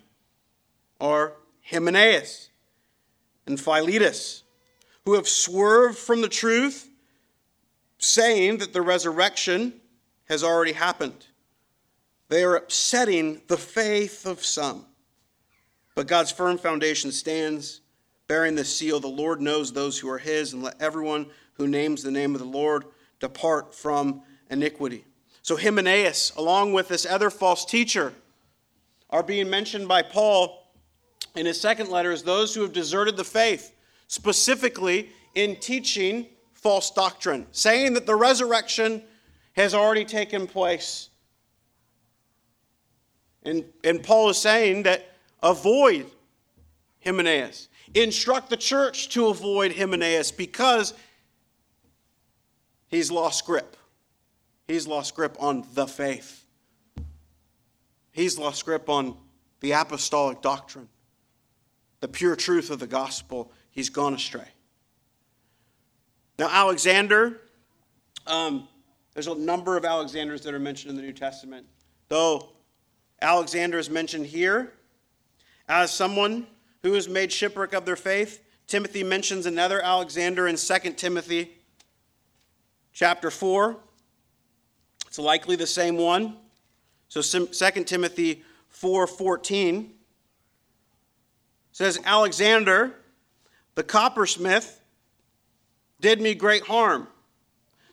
are 1.01 1.35
Hymenaeus 1.63 2.51
and 3.47 3.61
Philetus, 3.61 4.43
who 5.05 5.15
have 5.15 5.29
swerved 5.29 5.99
from 5.99 6.21
the 6.21 6.29
truth 6.29 6.89
saying 7.99 8.59
that 8.59 8.73
the 8.73 8.83
resurrection 8.83 9.75
has 10.29 10.43
already 10.43 10.73
happened. 10.73 11.27
They 12.29 12.45
are 12.45 12.57
upsetting 12.57 13.43
the 13.49 13.57
faith 13.57 14.27
of 14.27 14.45
some. 14.45 14.87
But 15.95 16.07
God's 16.07 16.33
firm 16.33 16.59
foundation 16.59 17.13
stands, 17.13 17.81
bearing 18.29 18.55
the 18.55 18.65
seal. 18.65 19.01
The 19.01 19.09
Lord 19.09 19.41
knows 19.41 19.73
those 19.73 19.99
who 19.99 20.09
are 20.09 20.19
his, 20.19 20.53
and 20.53 20.63
let 20.63 20.81
everyone 20.81 21.27
who 21.55 21.67
names 21.67 22.03
the 22.03 22.11
name 22.11 22.35
of 22.35 22.41
the 22.41 22.47
Lord 22.47 22.85
depart 23.21 23.75
from 23.75 24.23
iniquity. 24.51 25.05
So 25.43 25.57
Hymenaeus, 25.57 26.33
along 26.37 26.73
with 26.73 26.89
this 26.89 27.05
other 27.05 27.29
false 27.29 27.65
teacher, 27.65 28.15
are 29.11 29.23
being 29.23 29.51
mentioned 29.51 29.87
by 29.87 30.03
Paul 30.03 30.62
in 31.35 31.47
his 31.47 31.61
second 31.61 31.91
letter 31.91 32.13
is 32.13 32.23
those 32.23 32.55
who 32.55 32.63
have 32.63 32.73
deserted 32.73 33.17
the 33.17 33.25
faith, 33.25 33.73
specifically 34.07 35.11
in 35.35 35.57
teaching 35.57 36.27
false 36.53 36.91
doctrine, 36.91 37.47
saying 37.53 37.95
that 37.95 38.07
the 38.07 38.15
resurrection 38.15 39.03
has 39.55 39.75
already 39.75 40.05
taken 40.05 40.47
place. 40.47 41.11
And, 43.45 43.65
and 43.83 44.03
Paul 44.03 44.31
is 44.31 44.39
saying 44.39 44.85
that 44.85 45.09
avoid 45.43 46.07
Hymenaeus. 47.05 47.69
Instruct 47.95 48.49
the 48.49 48.57
church 48.57 49.09
to 49.11 49.27
avoid 49.27 49.77
Hymenaeus 49.77 50.31
because 50.31 50.95
he's 52.89 53.11
lost 53.11 53.45
grip. 53.45 53.77
He's 54.69 54.87
lost 54.87 55.15
grip 55.15 55.37
on 55.41 55.67
the 55.75 55.87
faith. 55.87 56.45
He's 58.13 58.39
lost 58.39 58.65
grip 58.65 58.89
on 58.89 59.17
the 59.61 59.73
apostolic 59.73 60.41
doctrine, 60.43 60.89
the 62.03 62.09
pure 62.09 62.35
truth 62.35 62.69
of 62.69 62.81
the 62.81 62.87
gospel. 62.87 63.51
He's 63.71 63.89
gone 63.89 64.13
astray. 64.13 64.49
Now, 66.37 66.49
Alexander, 66.51 67.41
um, 68.27 68.69
there's 69.15 69.29
a 69.29 69.35
number 69.37 69.77
of 69.77 69.85
Alexanders 69.85 70.43
that 70.43 70.53
are 70.53 70.59
mentioned 70.59 70.91
in 70.91 70.97
the 70.97 71.03
New 71.03 71.13
Testament. 71.13 71.65
Though 72.09 72.51
Alexander 73.23 73.79
is 73.79 73.89
mentioned 73.89 74.27
here 74.27 74.73
as 75.69 75.93
someone 75.93 76.49
who 76.83 76.93
has 76.95 77.09
made 77.09 77.31
shipwreck 77.31 77.73
of 77.73 77.85
their 77.87 77.97
faith, 77.97 78.43
Timothy 78.67 79.05
mentions 79.05 79.47
another 79.47 79.81
Alexander 79.81 80.49
in 80.49 80.57
2 80.57 80.79
Timothy 80.95 81.53
chapter 82.93 83.31
4. 83.31 83.77
It's 85.07 85.21
likely 85.21 85.55
the 85.55 85.69
same 85.69 85.97
one. 85.97 86.37
So 87.09 87.23
2 87.23 87.85
Timothy 87.85 88.43
4:14 88.73 90.02
says 91.73 91.99
Alexander 92.05 92.95
the 93.75 93.83
coppersmith 93.83 94.81
did 96.01 96.21
me 96.21 96.35
great 96.35 96.65
harm. 96.65 97.09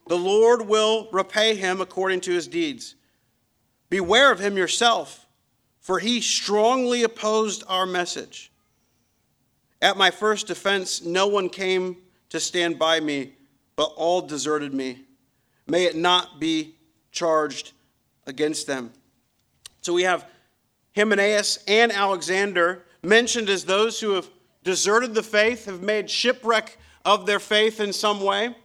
The 0.07 0.17
Lord 0.17 0.67
will 0.67 1.07
repay 1.11 1.55
him 1.55 1.81
according 1.81 2.21
to 2.21 2.31
his 2.31 2.47
deeds. 2.47 2.95
Beware 3.89 4.31
of 4.31 4.39
him 4.39 4.57
yourself, 4.57 5.25
for 5.79 5.99
he 5.99 6.19
strongly 6.19 7.03
opposed 7.03 7.63
our 7.67 7.85
message. 7.85 8.51
At 9.81 9.97
my 9.97 10.11
first 10.11 10.47
defense, 10.47 11.03
no 11.03 11.27
one 11.27 11.47
came 11.49 11.97
to 12.29 12.39
stand 12.39 12.77
by 12.77 12.99
me, 12.99 13.33
but 13.75 13.93
all 13.95 14.21
deserted 14.21 14.73
me. 14.73 15.03
May 15.67 15.85
it 15.85 15.95
not 15.95 16.39
be 16.39 16.75
charged 17.11 17.71
against 18.25 18.67
them. 18.67 18.91
So 19.81 19.93
we 19.93 20.03
have 20.03 20.27
Hymenaeus 20.95 21.63
and 21.67 21.91
Alexander 21.91 22.83
mentioned 23.01 23.49
as 23.49 23.65
those 23.65 23.99
who 23.99 24.11
have 24.11 24.29
deserted 24.63 25.13
the 25.13 25.23
faith, 25.23 25.65
have 25.65 25.81
made 25.81 26.09
shipwreck 26.09 26.77
of 27.05 27.25
their 27.25 27.39
faith 27.39 27.79
in 27.79 27.93
some 27.93 28.21
way. 28.21 28.55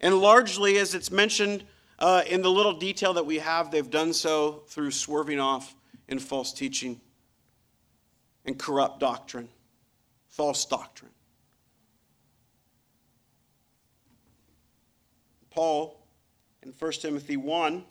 And 0.00 0.18
largely, 0.18 0.78
as 0.78 0.94
it's 0.94 1.10
mentioned 1.10 1.64
uh, 1.98 2.22
in 2.28 2.42
the 2.42 2.50
little 2.50 2.74
detail 2.74 3.14
that 3.14 3.24
we 3.24 3.38
have, 3.38 3.70
they've 3.70 3.88
done 3.88 4.12
so 4.12 4.62
through 4.68 4.90
swerving 4.90 5.40
off 5.40 5.74
in 6.08 6.18
false 6.18 6.52
teaching 6.52 7.00
and 8.44 8.58
corrupt 8.58 9.00
doctrine, 9.00 9.48
false 10.28 10.64
doctrine. 10.66 11.10
Paul 15.50 16.04
in 16.62 16.72
1 16.76 16.92
Timothy 16.92 17.36
1, 17.36 17.84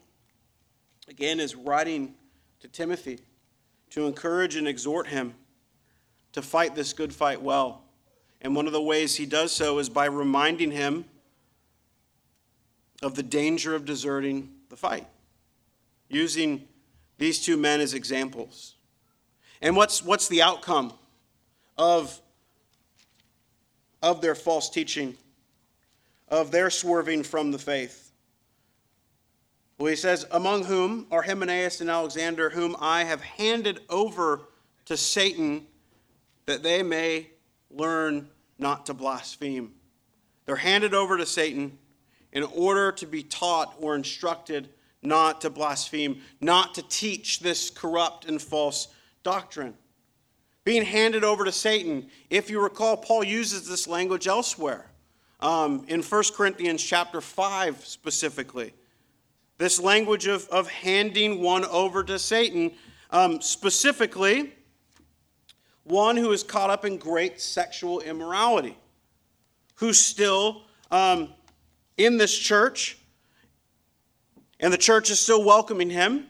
again, 1.07 1.39
is 1.39 1.55
writing 1.55 2.15
to 2.59 2.67
Timothy 2.67 3.19
to 3.91 4.05
encourage 4.05 4.55
and 4.55 4.67
exhort 4.67 5.07
him 5.07 5.35
to 6.33 6.41
fight 6.41 6.75
this 6.75 6.93
good 6.93 7.13
fight 7.13 7.41
well 7.41 7.83
and 8.41 8.55
one 8.55 8.67
of 8.67 8.73
the 8.73 8.81
ways 8.81 9.15
he 9.15 9.25
does 9.25 9.51
so 9.51 9.79
is 9.79 9.89
by 9.89 10.05
reminding 10.05 10.71
him 10.71 11.05
of 13.01 13.15
the 13.15 13.23
danger 13.23 13.73
of 13.73 13.85
deserting 13.85 14.49
the 14.69 14.75
fight, 14.75 15.07
using 16.09 16.67
these 17.17 17.43
two 17.43 17.55
men 17.55 17.79
as 17.79 17.93
examples. 17.93 18.75
And 19.61 19.77
what's, 19.77 20.03
what's 20.03 20.27
the 20.27 20.41
outcome 20.41 20.93
of, 21.77 22.19
of 24.01 24.21
their 24.21 24.35
false 24.35 24.69
teaching? 24.69 25.17
of 26.33 26.49
their 26.49 26.71
swerving 26.71 27.21
from 27.21 27.51
the 27.51 27.59
faith. 27.59 28.11
Well, 29.77 29.91
he 29.91 29.95
says, 29.95 30.25
Among 30.31 30.63
whom 30.63 31.05
are 31.11 31.21
Hymenaeus 31.21 31.79
and 31.79 31.91
Alexander, 31.91 32.49
whom 32.49 32.75
I 32.79 33.03
have 33.03 33.21
handed 33.21 33.81
over 33.87 34.41
to 34.85 34.97
Satan 34.97 35.67
that 36.45 36.63
they 36.63 36.83
may 36.83 37.29
learn 37.69 38.29
not 38.57 38.85
to 38.87 38.93
blaspheme. 38.93 39.73
They're 40.45 40.55
handed 40.55 40.93
over 40.93 41.17
to 41.17 41.25
Satan 41.25 41.77
in 42.31 42.43
order 42.43 42.91
to 42.91 43.05
be 43.05 43.23
taught 43.23 43.75
or 43.79 43.95
instructed 43.95 44.69
not 45.01 45.41
to 45.41 45.49
blaspheme, 45.49 46.21
not 46.41 46.75
to 46.75 46.81
teach 46.81 47.39
this 47.39 47.69
corrupt 47.69 48.25
and 48.25 48.41
false 48.41 48.87
doctrine. 49.21 49.75
Being 50.63 50.85
handed 50.85 51.23
over 51.23 51.43
to 51.43 51.51
Satan, 51.51 52.09
if 52.29 52.49
you 52.49 52.61
recall, 52.61 52.95
Paul 52.97 53.23
uses 53.23 53.67
this 53.67 53.87
language 53.87 54.27
elsewhere. 54.27 54.89
Um, 55.41 55.83
in 55.89 56.01
1 56.01 56.23
Corinthians 56.33 56.81
chapter 56.81 57.19
5 57.19 57.85
specifically. 57.85 58.73
This 59.57 59.77
language 59.77 60.25
of, 60.25 60.47
of 60.47 60.69
handing 60.69 61.41
one 61.41 61.65
over 61.65 62.01
to 62.05 62.17
Satan, 62.17 62.71
um, 63.11 63.41
specifically, 63.41 64.53
one 65.83 66.17
who 66.17 66.31
is 66.31 66.43
caught 66.43 66.69
up 66.69 66.85
in 66.85 66.97
great 66.97 67.41
sexual 67.41 67.99
immorality, 67.99 68.77
who's 69.75 69.99
still 69.99 70.63
um, 70.91 71.29
in 71.97 72.17
this 72.17 72.37
church, 72.37 72.97
and 74.59 74.71
the 74.71 74.77
church 74.77 75.09
is 75.09 75.19
still 75.19 75.43
welcoming 75.43 75.89
him. 75.89 76.25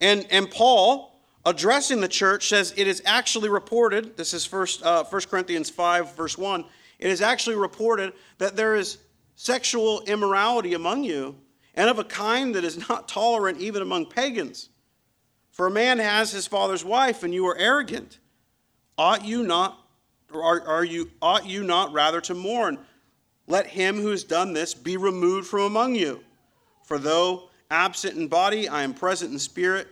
And, 0.00 0.26
and 0.30 0.50
Paul, 0.50 1.20
addressing 1.44 2.00
the 2.00 2.08
church, 2.08 2.48
says 2.48 2.74
it 2.76 2.88
is 2.88 3.02
actually 3.04 3.48
reported, 3.48 4.16
this 4.16 4.34
is 4.34 4.44
first, 4.44 4.82
uh, 4.82 5.04
1 5.04 5.22
Corinthians 5.30 5.70
5, 5.70 6.16
verse 6.16 6.36
1, 6.36 6.64
it 6.98 7.10
is 7.10 7.20
actually 7.20 7.56
reported 7.56 8.12
that 8.38 8.56
there 8.56 8.74
is 8.74 8.98
sexual 9.36 10.02
immorality 10.02 10.74
among 10.74 11.04
you, 11.04 11.36
and 11.74 11.88
of 11.88 11.98
a 11.98 12.04
kind 12.04 12.54
that 12.54 12.64
is 12.64 12.88
not 12.88 13.08
tolerant 13.08 13.60
even 13.60 13.82
among 13.82 14.06
pagans. 14.06 14.68
For 15.52 15.66
a 15.66 15.70
man 15.70 15.98
has 15.98 16.32
his 16.32 16.46
father's 16.46 16.84
wife, 16.84 17.22
and 17.22 17.32
you 17.32 17.46
are 17.46 17.56
arrogant. 17.56 18.18
Ought 18.98 19.24
you 19.24 19.42
not, 19.42 19.78
or 20.32 20.42
are, 20.42 20.60
are 20.66 20.84
you, 20.84 21.10
ought 21.20 21.46
you 21.46 21.64
not 21.64 21.92
rather 21.92 22.20
to 22.22 22.34
mourn? 22.34 22.78
Let 23.46 23.66
him 23.66 23.96
who 23.96 24.08
has 24.08 24.24
done 24.24 24.52
this 24.52 24.74
be 24.74 24.96
removed 24.96 25.48
from 25.48 25.62
among 25.62 25.94
you. 25.94 26.20
For 26.84 26.98
though 26.98 27.48
absent 27.70 28.16
in 28.16 28.28
body, 28.28 28.68
I 28.68 28.82
am 28.82 28.94
present 28.94 29.32
in 29.32 29.38
spirit, 29.38 29.88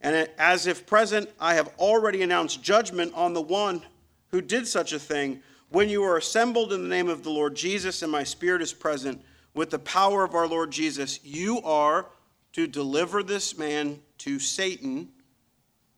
and 0.00 0.28
as 0.38 0.66
if 0.66 0.86
present, 0.86 1.28
I 1.40 1.54
have 1.54 1.72
already 1.78 2.22
announced 2.22 2.62
judgment 2.62 3.12
on 3.14 3.32
the 3.32 3.42
one 3.42 3.82
who 4.28 4.40
did 4.40 4.66
such 4.66 4.92
a 4.92 4.98
thing. 4.98 5.42
When 5.70 5.88
you 5.88 6.04
are 6.04 6.16
assembled 6.16 6.72
in 6.72 6.82
the 6.82 6.88
name 6.88 7.08
of 7.08 7.24
the 7.24 7.30
Lord 7.30 7.56
Jesus, 7.56 8.02
and 8.02 8.12
my 8.12 8.22
spirit 8.22 8.62
is 8.62 8.72
present, 8.72 9.20
with 9.54 9.70
the 9.70 9.78
power 9.80 10.22
of 10.22 10.34
our 10.34 10.46
Lord 10.46 10.70
Jesus, 10.70 11.18
you 11.24 11.60
are 11.62 12.06
to 12.52 12.66
deliver 12.66 13.22
this 13.22 13.58
man 13.58 14.00
to 14.18 14.38
Satan 14.38 15.08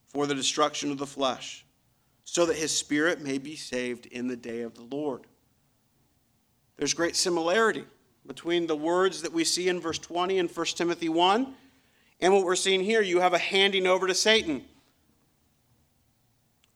for 0.09 0.26
the 0.26 0.34
destruction 0.34 0.91
of 0.91 0.99
the 0.99 1.07
flesh 1.07 1.64
so 2.31 2.47
that 2.47 2.55
his 2.55 2.70
spirit 2.70 3.20
may 3.20 3.39
be 3.39 3.57
saved 3.57 4.07
in 4.07 4.28
the 4.28 4.37
day 4.37 4.61
of 4.61 4.76
the 4.76 4.85
Lord. 4.85 5.22
There's 6.76 6.95
great 6.95 7.16
similarity 7.16 7.83
between 8.24 8.68
the 8.68 8.76
words 8.76 9.22
that 9.22 9.33
we 9.33 9.43
see 9.43 9.68
in 9.68 9.81
verse 9.81 9.99
20 9.99 10.39
in 10.39 10.47
1 10.47 10.66
Timothy 10.76 11.09
1 11.09 11.53
and 12.20 12.33
what 12.33 12.45
we're 12.45 12.55
seeing 12.55 12.85
here. 12.85 13.03
You 13.03 13.18
have 13.18 13.35
a 13.35 13.39
handing 13.39 13.85
over 13.85 14.07
to 14.07 14.14
Satan 14.14 14.64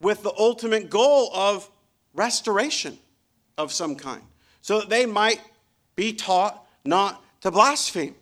with 0.00 0.24
the 0.24 0.32
ultimate 0.36 0.90
goal 0.90 1.30
of 1.32 1.70
restoration 2.14 2.98
of 3.56 3.72
some 3.72 3.94
kind, 3.94 4.22
so 4.60 4.80
that 4.80 4.88
they 4.88 5.06
might 5.06 5.40
be 5.94 6.12
taught 6.12 6.66
not 6.84 7.22
to 7.42 7.52
blaspheme. 7.52 8.16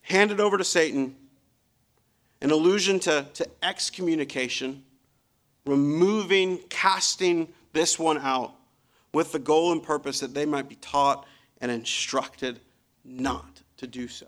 Handed 0.00 0.40
over 0.40 0.56
to 0.56 0.64
Satan 0.64 1.16
an 2.42 2.50
allusion 2.50 2.98
to, 2.98 3.24
to 3.34 3.48
excommunication, 3.62 4.82
removing, 5.64 6.58
casting 6.68 7.48
this 7.72 7.98
one 7.98 8.18
out 8.18 8.52
with 9.14 9.30
the 9.30 9.38
goal 9.38 9.70
and 9.70 9.82
purpose 9.82 10.18
that 10.20 10.34
they 10.34 10.44
might 10.44 10.68
be 10.68 10.74
taught 10.74 11.24
and 11.60 11.70
instructed 11.70 12.60
not 13.04 13.62
to 13.76 13.86
do 13.86 14.08
so. 14.08 14.26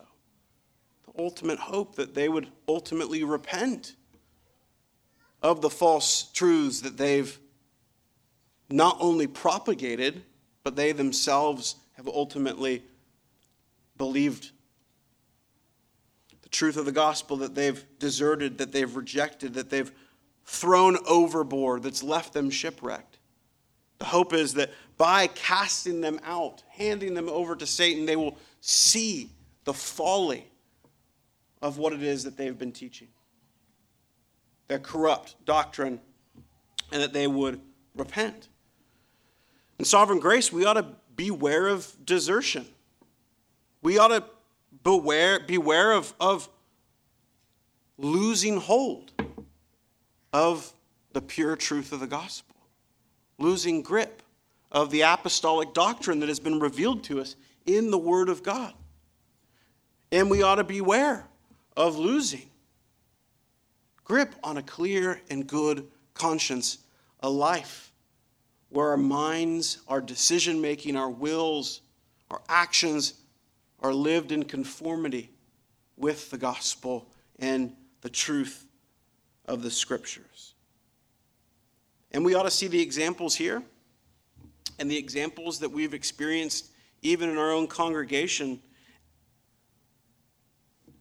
The 1.06 1.22
ultimate 1.22 1.58
hope 1.58 1.96
that 1.96 2.14
they 2.14 2.28
would 2.28 2.46
ultimately 2.68 3.24
repent 3.24 3.96
of 5.42 5.60
the 5.60 5.70
false 5.70 6.30
truths 6.32 6.82
that 6.82 6.96
they've 6.96 7.36
not 8.70 8.96
only 9.00 9.26
propagated, 9.26 10.22
but 10.62 10.76
they 10.76 10.92
themselves 10.92 11.76
have 11.94 12.06
ultimately 12.06 12.84
believed 13.98 14.52
truth 16.54 16.76
of 16.76 16.86
the 16.86 16.92
gospel 16.92 17.36
that 17.38 17.54
they've 17.54 17.84
deserted, 17.98 18.58
that 18.58 18.72
they've 18.72 18.94
rejected, 18.96 19.54
that 19.54 19.68
they've 19.68 19.92
thrown 20.46 20.96
overboard, 21.06 21.82
that's 21.82 22.02
left 22.02 22.32
them 22.32 22.48
shipwrecked. 22.48 23.18
The 23.98 24.06
hope 24.06 24.32
is 24.32 24.54
that 24.54 24.70
by 24.96 25.26
casting 25.26 26.00
them 26.00 26.20
out, 26.24 26.62
handing 26.70 27.14
them 27.14 27.28
over 27.28 27.56
to 27.56 27.66
Satan, 27.66 28.06
they 28.06 28.16
will 28.16 28.38
see 28.60 29.30
the 29.64 29.74
folly 29.74 30.50
of 31.60 31.78
what 31.78 31.92
it 31.92 32.02
is 32.02 32.24
that 32.24 32.36
they've 32.36 32.58
been 32.58 32.72
teaching, 32.72 33.08
their 34.68 34.78
corrupt 34.78 35.34
doctrine, 35.44 36.00
and 36.92 37.02
that 37.02 37.12
they 37.12 37.26
would 37.26 37.60
repent. 37.96 38.48
In 39.78 39.84
sovereign 39.84 40.20
grace, 40.20 40.52
we 40.52 40.64
ought 40.64 40.74
to 40.74 40.86
beware 41.16 41.68
of 41.68 41.92
desertion. 42.04 42.66
We 43.82 43.98
ought 43.98 44.08
to 44.08 44.24
beware, 44.82 45.40
beware 45.40 45.92
of, 45.92 46.14
of 46.18 46.48
losing 47.98 48.58
hold 48.58 49.12
of 50.32 50.72
the 51.12 51.22
pure 51.22 51.56
truth 51.56 51.92
of 51.92 52.00
the 52.00 52.06
gospel, 52.06 52.56
losing 53.38 53.82
grip 53.82 54.22
of 54.72 54.90
the 54.90 55.02
apostolic 55.02 55.72
doctrine 55.72 56.20
that 56.20 56.28
has 56.28 56.40
been 56.40 56.58
revealed 56.58 57.04
to 57.04 57.20
us 57.20 57.36
in 57.66 57.90
the 57.90 57.98
Word 57.98 58.28
of 58.28 58.42
God. 58.42 58.74
And 60.10 60.28
we 60.28 60.42
ought 60.42 60.56
to 60.56 60.64
beware 60.64 61.26
of 61.76 61.96
losing 61.96 62.50
grip 64.04 64.34
on 64.44 64.58
a 64.58 64.62
clear 64.62 65.20
and 65.30 65.46
good 65.46 65.86
conscience, 66.12 66.78
a 67.20 67.28
life 67.28 67.92
where 68.68 68.90
our 68.90 68.96
minds, 68.96 69.78
our 69.88 70.00
decision 70.00 70.60
making, 70.60 70.96
our 70.96 71.08
wills, 71.08 71.80
our 72.30 72.42
actions 72.48 73.14
are 73.84 73.92
lived 73.92 74.32
in 74.32 74.42
conformity 74.42 75.30
with 75.98 76.30
the 76.30 76.38
gospel 76.38 77.06
and 77.38 77.76
the 78.00 78.08
truth 78.08 78.66
of 79.44 79.62
the 79.62 79.70
scriptures. 79.70 80.54
And 82.10 82.24
we 82.24 82.34
ought 82.34 82.44
to 82.44 82.50
see 82.50 82.66
the 82.66 82.80
examples 82.80 83.36
here 83.36 83.62
and 84.78 84.90
the 84.90 84.96
examples 84.96 85.58
that 85.58 85.68
we've 85.68 85.92
experienced 85.92 86.70
even 87.02 87.28
in 87.28 87.36
our 87.36 87.52
own 87.52 87.66
congregation 87.66 88.58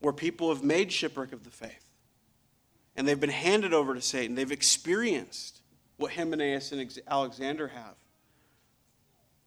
where 0.02 0.12
people 0.12 0.50
have 0.50 0.62
made 0.62 0.92
shipwreck 0.92 1.32
of 1.32 1.46
the 1.46 1.52
faith 1.52 1.86
and 2.98 3.08
they've 3.08 3.18
been 3.18 3.30
handed 3.30 3.74
over 3.74 3.96
to 3.96 4.02
Satan. 4.02 4.36
They've 4.36 4.52
experienced 4.52 5.62
what 5.96 6.12
Hymenaeus 6.12 6.74
and 6.74 7.00
Alexander 7.08 7.70
have. 7.70 7.96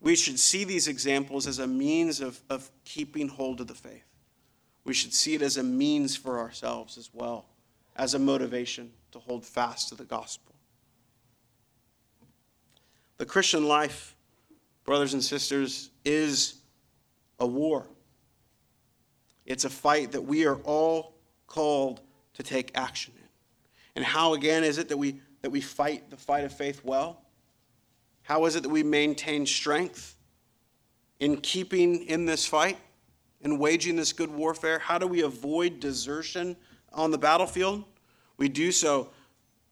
We 0.01 0.15
should 0.15 0.39
see 0.39 0.65
these 0.65 0.89
examples 0.89 1.47
as 1.47 1.59
a 1.59 1.67
means 1.67 2.21
of, 2.21 2.41
of 2.51 2.71
keeping 2.85 3.29
hold 3.29 3.61
of 3.61 3.67
the 3.67 3.75
faith. 3.75 4.05
We 4.85 4.95
should 4.95 5.13
see 5.13 5.35
it 5.35 5.43
as 5.43 5.57
a 5.57 5.63
means 5.63 6.17
for 6.17 6.39
ourselves 6.39 6.97
as 6.97 7.11
well, 7.13 7.47
as 7.97 8.15
a 8.15 8.19
motivation 8.19 8.93
to 9.13 9.19
hold 9.19 9.45
fast 9.45 9.89
to 9.89 9.95
the 9.95 10.05
gospel. 10.05 10.55
The 13.19 13.27
Christian 13.27 13.67
life, 13.67 14.15
brothers 14.85 15.15
and 15.15 15.25
sisters, 15.25 15.91
is 16.05 16.57
a 17.41 17.47
war. 17.47 17.87
It's 19.47 19.65
a 19.65 19.71
fight 19.71 20.13
that 20.13 20.23
we 20.23 20.47
are 20.47 20.57
all 20.57 21.15
called 21.47 22.01
to 22.35 22.43
take 22.43 22.71
action 22.75 23.15
in. 23.17 23.29
And 23.97 24.05
how, 24.05 24.35
again, 24.35 24.63
is 24.63 24.79
it 24.79 24.89
that 24.89 24.97
we, 24.97 25.21
that 25.43 25.51
we 25.51 25.61
fight 25.61 26.11
the 26.11 26.17
fight 26.17 26.45
of 26.45 26.53
faith 26.53 26.85
well? 26.85 27.23
How 28.27 28.45
is 28.47 28.57
it 28.57 28.65
that 28.65 28.69
we 28.69 28.83
maintain 28.83 29.47
strength 29.47 30.17
in 31.21 31.37
keeping 31.37 32.03
in 32.07 32.27
this 32.27 32.45
fight 32.45 32.77
and 33.41 33.61
waging 33.61 33.95
this 33.95 34.13
good 34.13 34.31
warfare? 34.31 34.81
How 34.81 34.99
do 34.99 35.07
we 35.07 35.23
avoid 35.23 35.79
desertion 35.79 36.57
on 36.93 37.13
the 37.13 37.19
battlefield? 37.19 37.85
We 38.37 38.49
do 38.49 38.73
so 38.73 39.11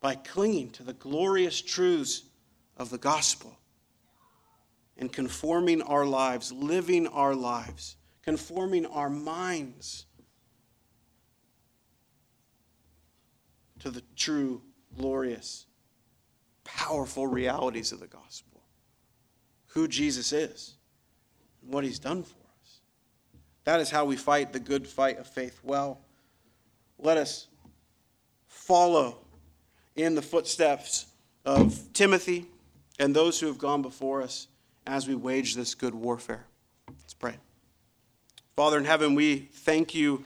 by 0.00 0.14
clinging 0.14 0.70
to 0.70 0.84
the 0.84 0.92
glorious 0.92 1.60
truths 1.60 2.22
of 2.76 2.90
the 2.90 2.98
gospel 2.98 3.58
and 4.98 5.12
conforming 5.12 5.82
our 5.82 6.06
lives, 6.06 6.52
living 6.52 7.08
our 7.08 7.34
lives, 7.34 7.96
conforming 8.22 8.86
our 8.86 9.10
minds 9.10 10.06
to 13.80 13.90
the 13.90 14.04
true, 14.14 14.62
glorious 14.96 15.66
powerful 16.64 17.26
realities 17.26 17.92
of 17.92 18.00
the 18.00 18.06
gospel 18.06 18.54
who 19.74 19.88
Jesus 19.88 20.32
is, 20.32 20.74
and 21.62 21.72
what 21.72 21.82
he's 21.82 21.98
done 21.98 22.22
for 22.22 22.36
us. 22.62 22.80
That 23.64 23.80
is 23.80 23.90
how 23.90 24.04
we 24.04 24.16
fight 24.16 24.52
the 24.52 24.60
good 24.60 24.86
fight 24.86 25.18
of 25.18 25.26
faith 25.26 25.58
well. 25.64 26.00
Let 26.98 27.16
us 27.16 27.48
follow 28.46 29.18
in 29.96 30.14
the 30.14 30.22
footsteps 30.22 31.06
of 31.44 31.92
Timothy 31.92 32.46
and 33.00 33.14
those 33.14 33.40
who 33.40 33.48
have 33.48 33.58
gone 33.58 33.82
before 33.82 34.22
us 34.22 34.46
as 34.86 35.08
we 35.08 35.16
wage 35.16 35.56
this 35.56 35.74
good 35.74 35.94
warfare. 35.94 36.46
Let's 36.88 37.14
pray. 37.14 37.34
Father 38.54 38.78
in 38.78 38.84
heaven, 38.84 39.16
we 39.16 39.48
thank 39.52 39.92
you 39.92 40.24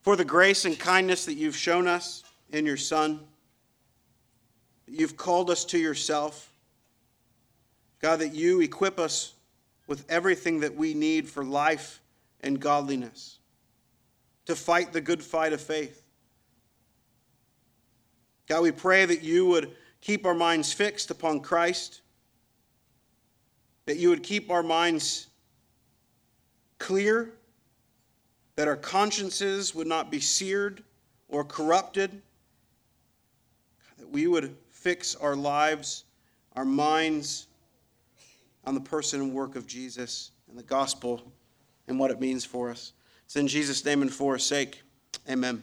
for 0.00 0.16
the 0.16 0.24
grace 0.24 0.64
and 0.64 0.76
kindness 0.76 1.26
that 1.26 1.34
you've 1.34 1.56
shown 1.56 1.86
us 1.86 2.24
in 2.50 2.66
your 2.66 2.76
Son. 2.76 3.20
You've 4.92 5.16
called 5.16 5.48
us 5.48 5.64
to 5.66 5.78
yourself. 5.78 6.52
God, 8.00 8.18
that 8.18 8.34
you 8.34 8.60
equip 8.60 8.98
us 8.98 9.32
with 9.86 10.04
everything 10.10 10.60
that 10.60 10.76
we 10.76 10.92
need 10.92 11.28
for 11.28 11.42
life 11.44 12.02
and 12.40 12.60
godliness, 12.60 13.38
to 14.44 14.54
fight 14.54 14.92
the 14.92 15.00
good 15.00 15.22
fight 15.22 15.52
of 15.52 15.60
faith. 15.60 16.02
God, 18.46 18.62
we 18.62 18.70
pray 18.72 19.06
that 19.06 19.22
you 19.22 19.46
would 19.46 19.74
keep 20.00 20.26
our 20.26 20.34
minds 20.34 20.72
fixed 20.72 21.10
upon 21.10 21.40
Christ, 21.40 22.02
that 23.86 23.96
you 23.96 24.10
would 24.10 24.22
keep 24.22 24.50
our 24.50 24.62
minds 24.62 25.28
clear, 26.78 27.32
that 28.56 28.68
our 28.68 28.76
consciences 28.76 29.74
would 29.74 29.86
not 29.86 30.10
be 30.10 30.20
seared 30.20 30.82
or 31.28 31.44
corrupted, 31.44 32.20
that 33.98 34.10
we 34.10 34.26
would 34.26 34.56
fix 34.82 35.14
our 35.14 35.36
lives, 35.36 36.04
our 36.56 36.64
minds 36.64 37.46
on 38.64 38.74
the 38.74 38.80
person 38.80 39.20
and 39.20 39.32
work 39.32 39.54
of 39.54 39.66
Jesus 39.66 40.32
and 40.48 40.58
the 40.58 40.62
gospel 40.62 41.22
and 41.86 41.98
what 41.98 42.10
it 42.10 42.20
means 42.20 42.44
for 42.44 42.68
us. 42.70 42.92
It's 43.24 43.36
in 43.36 43.46
Jesus' 43.46 43.84
name 43.84 44.02
and 44.02 44.12
for 44.12 44.34
his 44.34 44.42
sake. 44.42 44.82
Amen. 45.30 45.62